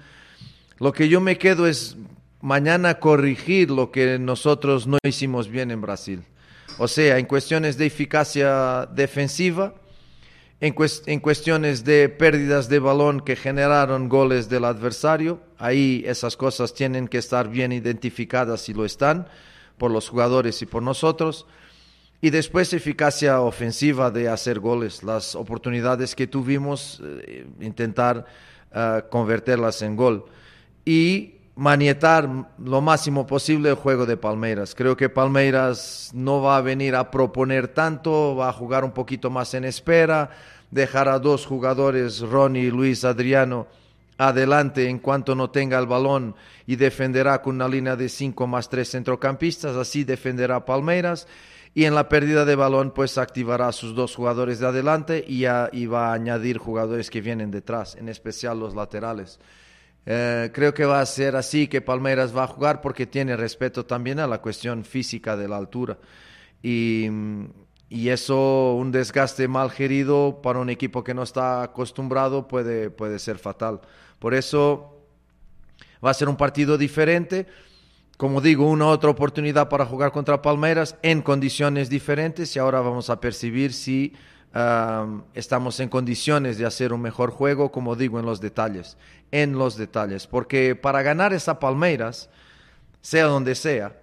Lo 0.78 0.92
que 0.92 1.08
yo 1.08 1.20
me 1.20 1.38
quedo 1.38 1.66
es 1.66 1.96
mañana 2.40 2.98
corregir 2.98 3.70
lo 3.70 3.90
que 3.90 4.18
nosotros 4.18 4.86
no 4.86 4.98
hicimos 5.02 5.48
bien 5.48 5.70
en 5.70 5.80
Brasil. 5.80 6.24
O 6.78 6.88
sea, 6.88 7.18
en 7.18 7.26
cuestiones 7.26 7.76
de 7.76 7.86
eficacia 7.86 8.86
defensiva, 8.86 9.74
en, 10.60 11.20
cuestiones 11.20 11.84
de 11.84 12.08
pérdidas 12.08 12.68
de 12.68 12.78
balón 12.78 13.20
que 13.20 13.34
generaron 13.34 14.08
goles 14.08 14.48
del 14.48 14.64
adversario, 14.64 15.40
ahí 15.58 16.04
esas 16.06 16.36
cosas 16.36 16.72
tienen 16.72 17.08
que 17.08 17.18
estar 17.18 17.48
bien 17.48 17.72
identificadas 17.72 18.68
y 18.68 18.74
lo 18.74 18.84
están 18.84 19.26
por 19.76 19.90
los 19.90 20.08
jugadores 20.08 20.62
y 20.62 20.66
por 20.66 20.82
nosotros. 20.82 21.46
Y 22.20 22.30
después 22.30 22.72
eficacia 22.72 23.40
ofensiva 23.40 24.12
de 24.12 24.28
hacer 24.28 24.60
goles, 24.60 25.02
las 25.02 25.34
oportunidades 25.34 26.14
que 26.14 26.28
tuvimos, 26.28 27.02
eh, 27.26 27.44
intentar 27.60 28.24
eh, 28.72 29.02
convertirlas 29.10 29.82
en 29.82 29.96
gol. 29.96 30.26
Y 30.84 31.34
manietar 31.54 32.28
lo 32.58 32.80
máximo 32.80 33.26
posible 33.26 33.70
el 33.70 33.74
juego 33.74 34.06
de 34.06 34.16
Palmeiras. 34.16 34.74
Creo 34.74 34.96
que 34.96 35.08
Palmeiras 35.08 36.10
no 36.14 36.40
va 36.40 36.56
a 36.56 36.62
venir 36.62 36.94
a 36.94 37.10
proponer 37.10 37.68
tanto, 37.68 38.34
va 38.36 38.48
a 38.48 38.52
jugar 38.52 38.84
un 38.84 38.92
poquito 38.92 39.30
más 39.30 39.52
en 39.54 39.64
espera, 39.64 40.30
dejar 40.70 41.08
a 41.08 41.18
dos 41.18 41.44
jugadores, 41.46 42.20
Ronnie 42.20 42.64
y 42.64 42.70
Luis 42.70 43.04
Adriano, 43.04 43.66
adelante 44.16 44.88
en 44.88 44.98
cuanto 44.98 45.34
no 45.34 45.50
tenga 45.50 45.78
el 45.78 45.86
balón 45.86 46.34
y 46.66 46.76
defenderá 46.76 47.42
con 47.42 47.56
una 47.56 47.68
línea 47.68 47.96
de 47.96 48.08
cinco 48.08 48.46
más 48.46 48.68
tres 48.68 48.90
centrocampistas, 48.90 49.76
así 49.76 50.04
defenderá 50.04 50.64
Palmeiras 50.64 51.26
y 51.74 51.84
en 51.84 51.94
la 51.94 52.08
pérdida 52.08 52.44
de 52.44 52.54
balón 52.54 52.92
pues 52.92 53.18
activará 53.18 53.68
a 53.68 53.72
sus 53.72 53.94
dos 53.94 54.14
jugadores 54.14 54.58
de 54.58 54.66
adelante 54.66 55.24
y, 55.26 55.44
y 55.72 55.86
va 55.86 56.08
a 56.08 56.14
añadir 56.14 56.58
jugadores 56.58 57.10
que 57.10 57.20
vienen 57.20 57.50
detrás, 57.50 57.96
en 57.96 58.08
especial 58.08 58.60
los 58.60 58.74
laterales. 58.74 59.38
Eh, 60.04 60.50
creo 60.52 60.74
que 60.74 60.84
va 60.84 61.00
a 61.00 61.06
ser 61.06 61.36
así 61.36 61.68
que 61.68 61.80
Palmeiras 61.80 62.36
va 62.36 62.44
a 62.44 62.48
jugar 62.48 62.80
porque 62.80 63.06
tiene 63.06 63.36
respeto 63.36 63.86
también 63.86 64.18
a 64.18 64.26
la 64.26 64.40
cuestión 64.40 64.84
física 64.84 65.36
de 65.36 65.48
la 65.48 65.56
altura. 65.56 65.98
Y, 66.62 67.08
y, 67.88 68.08
eso, 68.08 68.74
un 68.74 68.92
desgaste 68.92 69.48
mal 69.48 69.70
gerido 69.70 70.40
para 70.42 70.58
un 70.58 70.70
equipo 70.70 71.04
que 71.04 71.14
no 71.14 71.22
está 71.22 71.62
acostumbrado 71.62 72.48
puede, 72.48 72.90
puede 72.90 73.18
ser 73.18 73.38
fatal. 73.38 73.80
Por 74.18 74.34
eso 74.34 74.92
va 76.04 76.10
a 76.10 76.14
ser 76.14 76.28
un 76.28 76.36
partido 76.36 76.78
diferente. 76.78 77.46
Como 78.16 78.40
digo, 78.40 78.68
una 78.68 78.86
otra 78.86 79.10
oportunidad 79.10 79.68
para 79.68 79.86
jugar 79.86 80.12
contra 80.12 80.42
Palmeiras 80.42 80.96
en 81.02 81.22
condiciones 81.22 81.88
diferentes 81.88 82.54
y 82.54 82.58
ahora 82.58 82.80
vamos 82.80 83.10
a 83.10 83.20
percibir 83.20 83.72
si 83.72 84.14
estamos 85.34 85.80
en 85.80 85.88
condiciones 85.88 86.58
de 86.58 86.66
hacer 86.66 86.92
un 86.92 87.00
mejor 87.00 87.30
juego, 87.30 87.72
como 87.72 87.96
digo, 87.96 88.18
en 88.18 88.26
los 88.26 88.40
detalles, 88.40 88.96
en 89.30 89.58
los 89.58 89.76
detalles, 89.76 90.26
porque 90.26 90.76
para 90.76 91.02
ganar 91.02 91.32
esa 91.32 91.58
Palmeiras, 91.58 92.28
sea 93.00 93.24
donde 93.24 93.54
sea, 93.54 93.98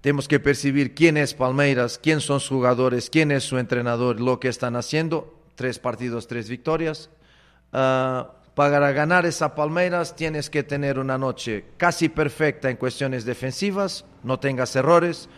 tenemos 0.00 0.26
que 0.26 0.40
percibir 0.40 0.94
quién 0.94 1.16
es 1.16 1.32
Palmeiras, 1.32 2.00
quién 2.02 2.20
son 2.20 2.40
sus 2.40 2.48
jugadores, 2.48 3.08
quién 3.08 3.30
es 3.30 3.44
su 3.44 3.58
entrenador, 3.58 4.20
lo 4.20 4.40
que 4.40 4.48
están 4.48 4.76
haciendo, 4.76 5.38
tres 5.54 5.78
partidos, 5.78 6.26
tres 6.26 6.48
victorias. 6.48 7.08
Ah, 7.72 8.32
para 8.54 8.92
ganar 8.92 9.26
esa 9.26 9.54
Palmeiras 9.54 10.16
tienes 10.16 10.50
que 10.50 10.62
tener 10.62 10.98
una 10.98 11.18
noche 11.18 11.66
casi 11.76 12.08
perfecta 12.08 12.68
en 12.68 12.76
cuestiones 12.76 13.24
defensivas, 13.24 14.04
no 14.22 14.38
tengas 14.38 14.74
errores, 14.76 15.28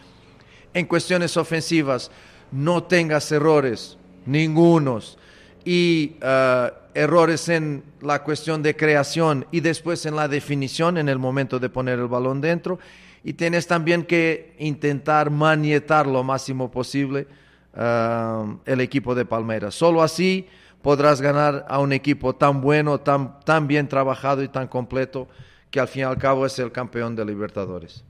En 0.77 0.87
cuestiones 0.87 1.37
ofensivas, 1.37 2.11
no 2.55 2.85
tengas 2.85 3.31
errores, 3.33 3.99
ningunos. 4.25 5.19
Y 5.65 6.17
uh, 6.23 6.69
errores 6.95 7.49
en 7.49 7.83
la 8.01 8.23
cuestión 8.23 8.63
de 8.63 8.77
creación 8.77 9.47
y 9.51 9.61
después 9.61 10.07
en 10.07 10.15
la 10.15 10.29
definición 10.29 10.97
en 10.97 11.09
el 11.09 11.19
momento 11.19 11.59
de 11.59 11.69
poner 11.69 11.99
el 11.99 12.07
balón 12.07 12.41
dentro. 12.41 12.79
Y 13.25 13.33
tienes 13.33 13.67
también 13.67 14.05
que 14.05 14.55
intentar 14.59 15.31
manietar 15.31 16.07
lo 16.07 16.23
máximo 16.23 16.71
posible 16.71 17.27
uh, 17.75 18.57
el 18.65 18.81
equipo 18.81 19.15
de 19.15 19.25
Palmeiras. 19.25 19.75
Solo 19.75 20.03
así 20.03 20.47
podrás 20.83 21.21
ganar 21.21 21.65
a 21.69 21.79
un 21.81 21.93
equipo 21.93 22.35
tan 22.35 22.61
bueno, 22.61 23.01
tan, 23.01 23.41
tan 23.41 23.67
bien 23.67 23.89
trabajado 23.89 24.43
y 24.43 24.49
tan 24.49 24.69
completo 24.69 25.27
que 25.71 25.81
al 25.81 25.89
fin 25.89 26.03
y 26.03 26.05
al 26.05 26.19
cabo 26.19 26.47
es 26.47 26.59
el 26.59 26.71
campeón 26.71 27.17
de 27.17 27.25
Libertadores. 27.25 28.05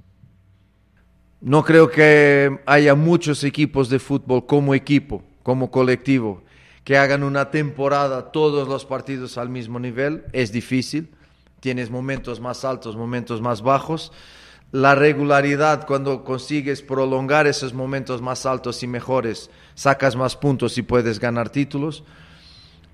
No 1.44 1.62
creo 1.62 1.90
que 1.90 2.58
haya 2.64 2.94
muchos 2.94 3.44
equipos 3.44 3.90
de 3.90 3.98
fútbol 3.98 4.46
como 4.46 4.74
equipo, 4.74 5.22
como 5.42 5.70
colectivo, 5.70 6.42
que 6.84 6.96
hagan 6.96 7.22
una 7.22 7.50
temporada 7.50 8.32
todos 8.32 8.66
los 8.66 8.86
partidos 8.86 9.36
al 9.36 9.50
mismo 9.50 9.78
nivel. 9.78 10.24
Es 10.32 10.52
difícil, 10.52 11.10
tienes 11.60 11.90
momentos 11.90 12.40
más 12.40 12.64
altos, 12.64 12.96
momentos 12.96 13.42
más 13.42 13.60
bajos. 13.60 14.10
La 14.72 14.94
regularidad, 14.94 15.86
cuando 15.86 16.24
consigues 16.24 16.80
prolongar 16.80 17.46
esos 17.46 17.74
momentos 17.74 18.22
más 18.22 18.46
altos 18.46 18.82
y 18.82 18.86
mejores, 18.86 19.50
sacas 19.74 20.16
más 20.16 20.36
puntos 20.36 20.78
y 20.78 20.82
puedes 20.82 21.20
ganar 21.20 21.50
títulos. 21.50 22.04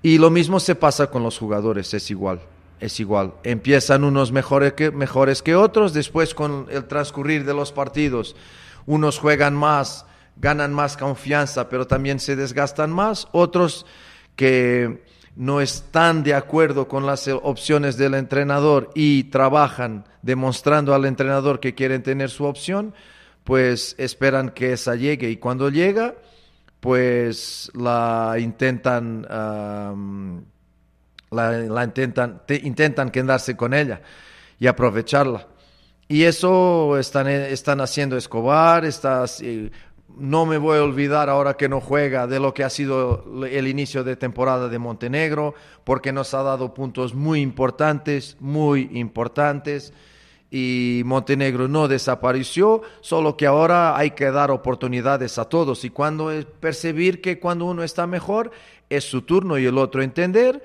Y 0.03 0.17
lo 0.17 0.29
mismo 0.29 0.59
se 0.59 0.75
pasa 0.75 1.07
con 1.09 1.23
los 1.23 1.37
jugadores, 1.37 1.93
es 1.93 2.11
igual, 2.11 2.41
es 2.81 2.99
igual. 2.99 3.35
Empiezan 3.43 4.03
unos 4.03 4.31
mejores 4.31 4.73
que, 4.73 4.91
mejores 4.91 5.41
que 5.41 5.55
otros, 5.55 5.93
después 5.93 6.33
con 6.33 6.67
el 6.69 6.85
transcurrir 6.85 7.45
de 7.45 7.53
los 7.53 7.71
partidos, 7.71 8.35
unos 8.85 9.19
juegan 9.19 9.55
más, 9.55 10.05
ganan 10.35 10.73
más 10.73 10.97
confianza, 10.97 11.69
pero 11.69 11.87
también 11.87 12.19
se 12.19 12.35
desgastan 12.35 12.91
más, 12.91 13.27
otros 13.31 13.85
que 14.35 15.03
no 15.35 15.61
están 15.61 16.23
de 16.23 16.33
acuerdo 16.33 16.87
con 16.87 17.05
las 17.05 17.27
opciones 17.27 17.95
del 17.95 18.15
entrenador 18.15 18.89
y 18.95 19.25
trabajan 19.25 20.03
demostrando 20.21 20.93
al 20.93 21.05
entrenador 21.05 21.59
que 21.59 21.73
quieren 21.73 22.03
tener 22.03 22.29
su 22.29 22.43
opción, 22.43 22.93
pues 23.45 23.95
esperan 23.97 24.49
que 24.49 24.73
esa 24.73 24.95
llegue. 24.95 25.29
Y 25.29 25.37
cuando 25.37 25.69
llega 25.69 26.15
pues 26.81 27.71
la 27.75 28.35
intentan, 28.39 29.25
la, 31.31 31.83
intentan, 31.83 32.41
intentan 32.61 33.09
quedarse 33.09 33.55
con 33.55 33.73
ella 33.73 34.01
y 34.59 34.67
aprovecharla. 34.67 35.47
Y 36.07 36.23
eso 36.23 36.97
están, 36.97 37.27
están 37.27 37.79
haciendo 37.79 38.17
Escobar, 38.17 38.83
está, 38.83 39.23
no 40.17 40.45
me 40.45 40.57
voy 40.57 40.77
a 40.77 40.83
olvidar 40.83 41.29
ahora 41.29 41.55
que 41.55 41.69
no 41.69 41.79
juega 41.79 42.27
de 42.27 42.41
lo 42.41 42.53
que 42.53 42.65
ha 42.65 42.69
sido 42.69 43.45
el 43.45 43.67
inicio 43.67 44.03
de 44.03 44.17
temporada 44.17 44.67
de 44.67 44.77
Montenegro, 44.77 45.55
porque 45.85 46.11
nos 46.11 46.33
ha 46.33 46.43
dado 46.43 46.73
puntos 46.73 47.13
muy 47.13 47.39
importantes, 47.39 48.35
muy 48.41 48.89
importantes 48.91 49.93
y 50.53 51.03
Montenegro 51.05 51.69
no 51.69 51.87
desapareció, 51.87 52.81
solo 52.99 53.37
que 53.37 53.47
ahora 53.47 53.95
hay 53.95 54.11
que 54.11 54.31
dar 54.31 54.51
oportunidades 54.51 55.37
a 55.37 55.45
todos 55.45 55.85
y 55.85 55.91
cuando 55.91 56.29
percibir 56.59 57.21
que 57.21 57.39
cuando 57.39 57.63
uno 57.65 57.83
está 57.83 58.05
mejor 58.05 58.51
es 58.89 59.05
su 59.05 59.21
turno 59.21 59.57
y 59.57 59.65
el 59.65 59.77
otro 59.77 60.01
entender 60.01 60.61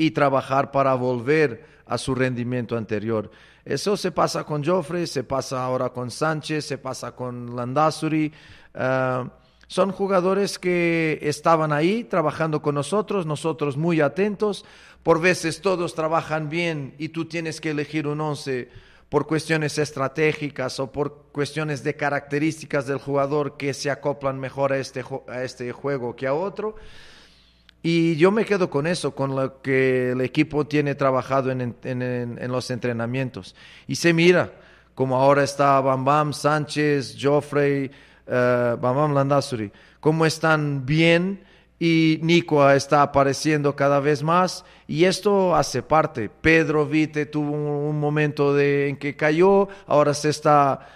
y 0.00 0.12
trabajar 0.12 0.70
para 0.70 0.94
volver 0.94 1.62
a 1.84 1.98
su 1.98 2.14
rendimiento 2.14 2.74
anterior. 2.74 3.30
Eso 3.66 3.98
se 3.98 4.10
pasa 4.10 4.44
con 4.44 4.64
Joffrey, 4.64 5.06
se 5.06 5.24
pasa 5.24 5.62
ahora 5.62 5.90
con 5.90 6.10
Sánchez, 6.10 6.64
se 6.64 6.78
pasa 6.78 7.12
con 7.12 7.54
Landazuri. 7.54 8.32
Ah, 8.74 9.30
son 9.66 9.92
jugadores 9.92 10.58
que 10.58 11.18
estaban 11.20 11.70
ahí 11.70 12.04
trabajando 12.04 12.62
con 12.62 12.76
nosotros, 12.76 13.26
nosotros 13.26 13.76
muy 13.76 14.00
atentos. 14.00 14.64
Por 15.02 15.20
veces 15.20 15.60
todos 15.60 15.94
trabajan 15.94 16.48
bien 16.48 16.94
y 16.96 17.10
tú 17.10 17.26
tienes 17.26 17.60
que 17.60 17.72
elegir 17.72 18.06
un 18.06 18.22
once 18.22 18.70
por 19.10 19.26
cuestiones 19.26 19.76
estratégicas 19.76 20.80
o 20.80 20.90
por 20.90 21.26
cuestiones 21.30 21.84
de 21.84 21.94
características 21.94 22.86
del 22.86 22.98
jugador 22.98 23.58
que 23.58 23.74
se 23.74 23.90
acoplan 23.90 24.40
mejor 24.40 24.72
a 24.72 24.78
este, 24.78 25.04
a 25.28 25.42
este 25.42 25.72
juego 25.72 26.16
que 26.16 26.26
a 26.26 26.32
otro. 26.32 26.76
Y 27.82 28.16
yo 28.16 28.30
me 28.30 28.44
quedo 28.44 28.68
con 28.68 28.86
eso, 28.86 29.14
con 29.14 29.34
lo 29.34 29.62
que 29.62 30.10
el 30.10 30.20
equipo 30.20 30.66
tiene 30.66 30.94
trabajado 30.94 31.50
en, 31.50 31.74
en, 31.82 32.52
los 32.52 32.70
entrenamientos. 32.70 33.54
Y 33.86 33.96
se 33.96 34.12
mira, 34.12 34.52
como 34.94 35.16
ahora 35.16 35.44
está 35.44 35.80
Bam 35.80 36.04
Bam, 36.04 36.32
Sánchez, 36.34 37.16
Joffrey, 37.18 37.90
uh, 38.26 38.76
Bam 38.76 39.14
Bam 39.14 39.70
cómo 40.00 40.26
están 40.26 40.84
bien 40.84 41.42
y 41.78 42.18
Nico 42.22 42.68
está 42.70 43.00
apareciendo 43.00 43.74
cada 43.74 44.00
vez 44.00 44.22
más 44.22 44.66
y 44.86 45.04
esto 45.04 45.56
hace 45.56 45.82
parte. 45.82 46.28
Pedro 46.28 46.84
Vite 46.84 47.24
tuvo 47.24 47.52
un, 47.52 47.98
momento 47.98 48.52
de, 48.52 48.90
en 48.90 48.98
que 48.98 49.16
cayó, 49.16 49.68
ahora 49.86 50.12
se 50.12 50.28
está, 50.28 50.86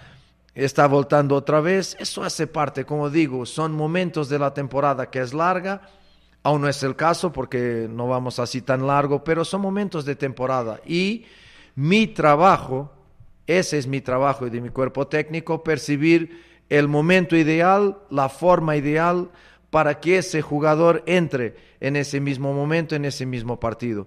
está 0.55 0.87
voltando 0.87 1.35
otra 1.35 1.61
vez. 1.61 1.97
Eso 1.99 2.23
hace 2.23 2.47
parte, 2.47 2.85
como 2.85 3.09
digo, 3.09 3.47
son 3.47 3.73
momentos 3.73 4.29
de 4.29 4.39
la 4.39 4.53
temporada 4.53 5.09
que 5.09 5.21
es 5.21 5.33
larga. 5.33 5.81
Aún 6.45 6.61
no 6.61 6.69
es 6.69 6.83
el 6.83 6.95
caso 6.95 7.33
porque 7.33 7.89
no 7.91 8.07
vamos 8.07 8.39
así 8.39 8.61
tan 8.61 8.87
largo, 8.87 9.25
pero 9.25 9.47
son 9.47 9.63
momentos 9.63 10.05
de 10.05 10.15
temporada. 10.15 10.79
Y 10.87 11.25
mi 11.75 12.07
trabajo, 12.07 12.93
ese 13.47 13.79
es 13.79 13.87
mi 13.87 14.03
trabajo 14.03 14.47
y 14.47 14.51
de 14.51 14.61
mi 14.61 14.69
cuerpo 14.69 15.07
técnico, 15.07 15.65
percibir 15.65 16.45
el 16.69 16.87
momento 16.87 17.35
ideal, 17.35 17.97
la 18.11 18.29
forma 18.29 18.77
ideal 18.77 19.31
para 19.71 20.01
que 20.01 20.19
ese 20.19 20.43
jugador 20.43 21.03
entre 21.07 21.57
en 21.81 21.97
ese 21.97 22.21
mismo 22.21 22.53
momento, 22.53 22.95
en 22.95 23.07
ese 23.07 23.25
mismo 23.25 23.59
partido. 23.59 24.07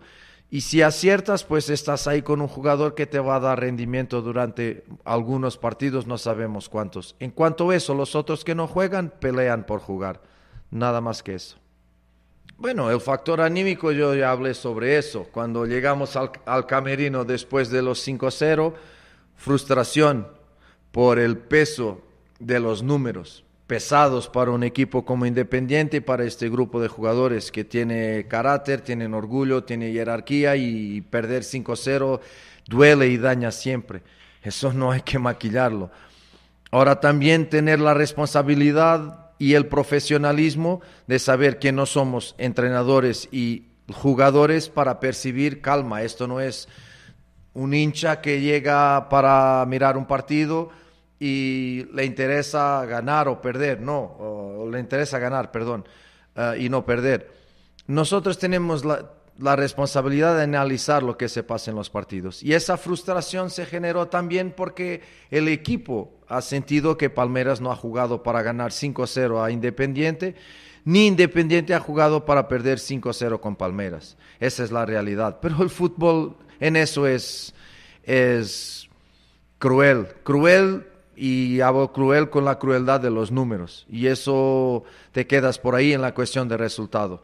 Y 0.51 0.61
si 0.61 0.83
aciertas, 0.83 1.43
pues 1.43 1.71
estás 1.71 2.07
ahí 2.07 2.21
con 2.21 2.39
un 2.39 2.47
jugador 2.47 2.93
que 2.93 3.07
te 3.07 3.19
va 3.19 3.37
a 3.37 3.39
dar 3.39 3.59
rendimiento 3.59 4.21
durante 4.21 4.85
algunos 5.03 5.57
partidos, 5.57 6.05
no 6.05 6.19
sabemos 6.19 6.69
cuántos. 6.69 7.15
En 7.19 7.31
cuanto 7.31 7.71
a 7.71 7.75
eso, 7.75 7.95
los 7.95 8.15
otros 8.15 8.45
que 8.45 8.53
no 8.53 8.67
juegan 8.67 9.11
pelean 9.19 9.65
por 9.65 9.79
jugar. 9.79 10.21
Nada 10.69 11.01
más 11.01 11.23
que 11.23 11.33
eso. 11.33 11.57
Bueno, 12.59 12.89
el 12.89 12.99
factor 12.99 13.39
anímico 13.39 13.91
yo 13.91 14.15
ya 14.15 14.31
hablé 14.31 14.55
sobre 14.55 14.97
eso. 14.97 15.27
Cuando 15.31 15.67
llegamos 15.67 16.15
al, 16.15 16.65
camerino 16.65 17.23
después 17.23 17.69
de 17.69 17.83
los 17.83 18.05
5-0, 18.07 18.73
frustración 19.35 20.27
por 20.91 21.19
el 21.19 21.37
peso 21.37 22.01
de 22.39 22.59
los 22.59 22.81
números 22.81 23.43
pesados 23.67 24.29
para 24.29 24.51
un 24.51 24.63
equipo 24.63 25.05
como 25.05 25.25
Independiente 25.25 25.97
y 25.97 25.99
para 25.99 26.23
este 26.23 26.49
grupo 26.49 26.81
de 26.81 26.87
jugadores 26.87 27.51
que 27.51 27.63
tiene 27.63 28.25
carácter, 28.27 28.81
tienen 28.81 29.13
orgullo, 29.13 29.63
tiene 29.63 29.91
jerarquía 29.91 30.55
y 30.55 31.01
perder 31.01 31.43
5-0 31.43 32.21
duele 32.65 33.07
y 33.07 33.17
daña 33.17 33.51
siempre. 33.51 34.01
Eso 34.41 34.73
no 34.73 34.91
hay 34.91 35.01
que 35.01 35.19
maquillarlo. 35.19 35.91
Ahora 36.71 36.99
también 36.99 37.49
tener 37.49 37.79
la 37.79 37.93
responsabilidad 37.93 39.26
y 39.39 39.53
el 39.53 39.67
profesionalismo 39.67 40.81
de 41.07 41.19
saber 41.19 41.59
que 41.59 41.71
no 41.71 41.85
somos 41.85 42.35
entrenadores 42.37 43.29
y 43.31 43.67
jugadores 43.93 44.69
para 44.69 44.99
percibir 44.99 45.61
calma. 45.61 46.01
Esto 46.01 46.27
no 46.27 46.39
es 46.39 46.67
un 47.53 47.73
hincha 47.73 48.21
que 48.21 48.41
llega 48.41 49.09
para 49.09 49.65
mirar 49.67 49.97
un 49.97 50.05
partido 50.05 50.69
y 51.19 51.85
le 51.93 52.05
interesa 52.05 52.85
ganar 52.85 53.27
o 53.27 53.41
perder, 53.41 53.81
no, 53.81 53.99
o 53.99 54.69
le 54.69 54.79
interesa 54.79 55.17
ganar, 55.17 55.51
perdón, 55.51 55.85
uh, 56.35 56.53
y 56.55 56.69
no 56.69 56.85
perder. 56.85 57.31
Nosotros 57.87 58.37
tenemos 58.37 58.85
la, 58.85 59.16
la, 59.39 59.55
responsabilidad 59.55 60.37
de 60.37 60.43
analizar 60.43 61.03
lo 61.03 61.17
que 61.17 61.29
se 61.29 61.43
pasa 61.43 61.71
en 61.71 61.77
los 61.77 61.89
partidos. 61.89 62.43
Y 62.43 62.53
esa 62.53 62.77
frustración 62.77 63.49
se 63.49 63.65
generó 63.65 64.07
también 64.07 64.53
porque 64.55 65.01
el 65.31 65.47
equipo 65.47 66.11
ha 66.27 66.41
sentido 66.41 66.97
que 66.97 67.09
Palmeras 67.09 67.61
no 67.61 67.71
ha 67.71 67.75
jugado 67.75 68.23
para 68.23 68.41
ganar 68.41 68.71
5-0 68.71 69.43
a 69.43 69.51
Independiente, 69.51 70.35
ni 70.85 71.07
Independiente 71.07 71.73
ha 71.73 71.79
jugado 71.79 72.25
para 72.25 72.47
perder 72.47 72.79
5-0 72.79 73.39
con 73.39 73.55
Palmeras. 73.55 74.17
Esa 74.39 74.63
es 74.63 74.71
la 74.71 74.85
realidad. 74.85 75.39
Pero 75.41 75.61
el 75.61 75.69
fútbol 75.69 76.37
en 76.59 76.75
eso 76.75 77.07
es, 77.07 77.53
es 78.03 78.89
cruel. 79.59 80.07
Cruel 80.23 80.85
y 81.17 81.61
hago 81.61 81.91
cruel 81.91 82.29
con 82.29 82.45
la 82.45 82.59
crueldad 82.59 83.01
de 83.01 83.09
los 83.09 83.31
números 83.31 83.87
y 83.89 84.05
eso 84.05 84.83
te 85.11 85.25
quedas 85.25 85.57
por 85.57 85.73
ahí 85.73 85.93
en 85.93 86.01
la 86.01 86.13
cuestión 86.13 86.47
de 86.47 86.57
resultado. 86.57 87.23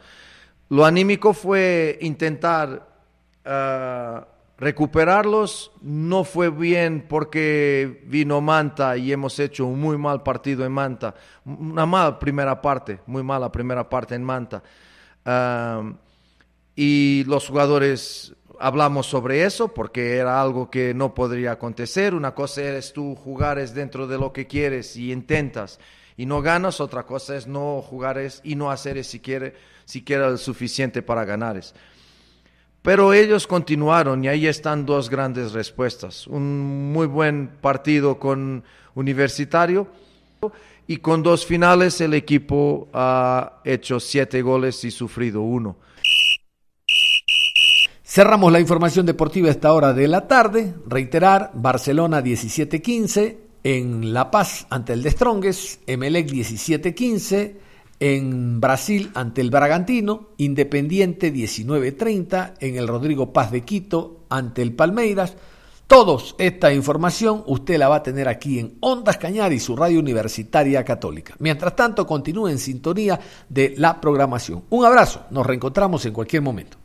Lo 0.70 0.86
anímico 0.86 1.34
fue 1.34 1.98
intentar 2.02 2.88
uh, 3.46 4.26
recuperarlos, 4.58 5.72
no 5.82 6.24
fue 6.24 6.50
bien 6.50 7.06
porque 7.08 8.04
vino 8.08 8.42
Manta 8.42 8.98
y 8.98 9.12
hemos 9.12 9.38
hecho 9.40 9.66
un 9.66 9.80
muy 9.80 9.98
mal 9.98 10.24
partido 10.24 10.66
en 10.66 10.72
Manta, 10.72 11.16
una 11.46 11.86
mala 11.86 12.18
primera 12.18 12.62
parte, 12.62 13.00
muy 13.06 13.24
mala 13.24 13.52
primera 13.52 13.88
parte 13.88 14.16
en 14.16 14.24
Manta. 14.24 14.64
Uh, 15.26 15.94
y 16.76 17.24
los 17.26 17.48
jugadores 17.48 18.34
hablamos 18.60 19.06
sobre 19.06 19.44
eso 19.44 19.68
porque 19.68 20.18
era 20.18 20.42
algo 20.42 20.70
que 20.70 20.94
no 20.94 21.14
podría 21.14 21.54
acontecer. 21.54 22.16
Una 22.16 22.34
cosa 22.34 22.62
es 22.62 22.94
tú 22.94 23.16
jugar 23.16 23.60
es 23.60 23.74
dentro 23.74 24.08
de 24.08 24.18
lo 24.18 24.34
que 24.34 24.48
quieres 24.48 24.96
y 24.96 25.12
intentas 25.12 25.80
y 26.18 26.26
no 26.26 26.42
ganas, 26.42 26.80
otra 26.80 27.04
cosa 27.04 27.36
es 27.36 27.48
no 27.48 27.82
jugar 27.82 28.20
y 28.44 28.56
no 28.56 28.72
hacer 28.72 28.98
es 28.98 29.08
siquiera, 29.08 29.52
siquiera 29.86 30.28
el 30.28 30.38
suficiente 30.38 31.02
para 31.02 31.26
ganar. 31.26 31.60
Pero 32.82 33.14
ellos 33.14 33.48
continuaron 33.48 34.24
y 34.24 34.28
ahí 34.28 34.46
están 34.46 34.86
dos 34.86 35.10
grandes 35.10 35.54
respuestas. 35.54 36.28
Un 36.28 36.92
muy 36.92 37.08
buen 37.08 37.48
partido 37.62 38.20
con 38.20 38.64
Universitario 38.94 39.88
y 40.86 40.98
con 40.98 41.24
dos 41.24 41.46
finales 41.46 42.02
el 42.02 42.14
equipo 42.14 42.90
ha 42.94 43.62
hecho 43.64 44.00
siete 44.00 44.42
goles 44.42 44.84
y 44.84 44.92
sufrido 44.92 45.42
uno. 45.42 45.78
Cerramos 48.04 48.52
la 48.52 48.60
información 48.60 49.06
deportiva 49.06 49.48
a 49.48 49.52
esta 49.52 49.74
hora 49.74 49.94
de 49.94 50.08
la 50.08 50.28
tarde. 50.28 50.76
Reiterar, 50.86 51.52
Barcelona 51.56 52.22
17-15 52.22 53.38
en 53.64 54.14
La 54.14 54.30
Paz 54.30 54.68
ante 54.70 54.94
el 54.94 55.04
de 55.04 55.12
Stronges, 55.12 55.80
Emelec 55.88 56.30
17-15 56.30 57.56
en 58.00 58.60
Brasil 58.60 59.12
ante 59.14 59.42
el 59.42 59.50
Bragantino, 59.50 60.30
Independiente 60.38 61.34
19-30 61.34 62.56
en 62.60 62.76
el 62.76 62.88
Rodrigo 62.88 63.32
Paz 63.32 63.52
de 63.52 63.62
Quito 63.62 64.26
ante 64.30 64.62
el 64.62 64.74
Palmeiras. 64.74 65.38
Todos 65.88 66.36
esta 66.38 66.74
información 66.74 67.44
usted 67.46 67.78
la 67.78 67.88
va 67.88 67.98
a 67.98 68.04
tener 68.04 68.28
aquí 68.28 68.60
en 68.60 68.78
Ondas 68.82 69.18
Cañar 69.18 69.54
y 69.54 69.60
su 69.60 69.76
radio 69.76 70.00
universitaria 70.00 70.84
católica. 70.84 71.36
Mientras 71.40 71.76
tanto, 71.76 72.06
continúe 72.06 72.48
en 72.50 72.58
sintonía 72.58 73.20
de 73.48 73.74
la 73.78 74.02
programación. 74.02 74.64
Un 74.70 74.86
abrazo, 74.86 75.24
nos 75.30 75.46
reencontramos 75.46 76.06
en 76.06 76.14
cualquier 76.14 76.42
momento. 76.42 76.83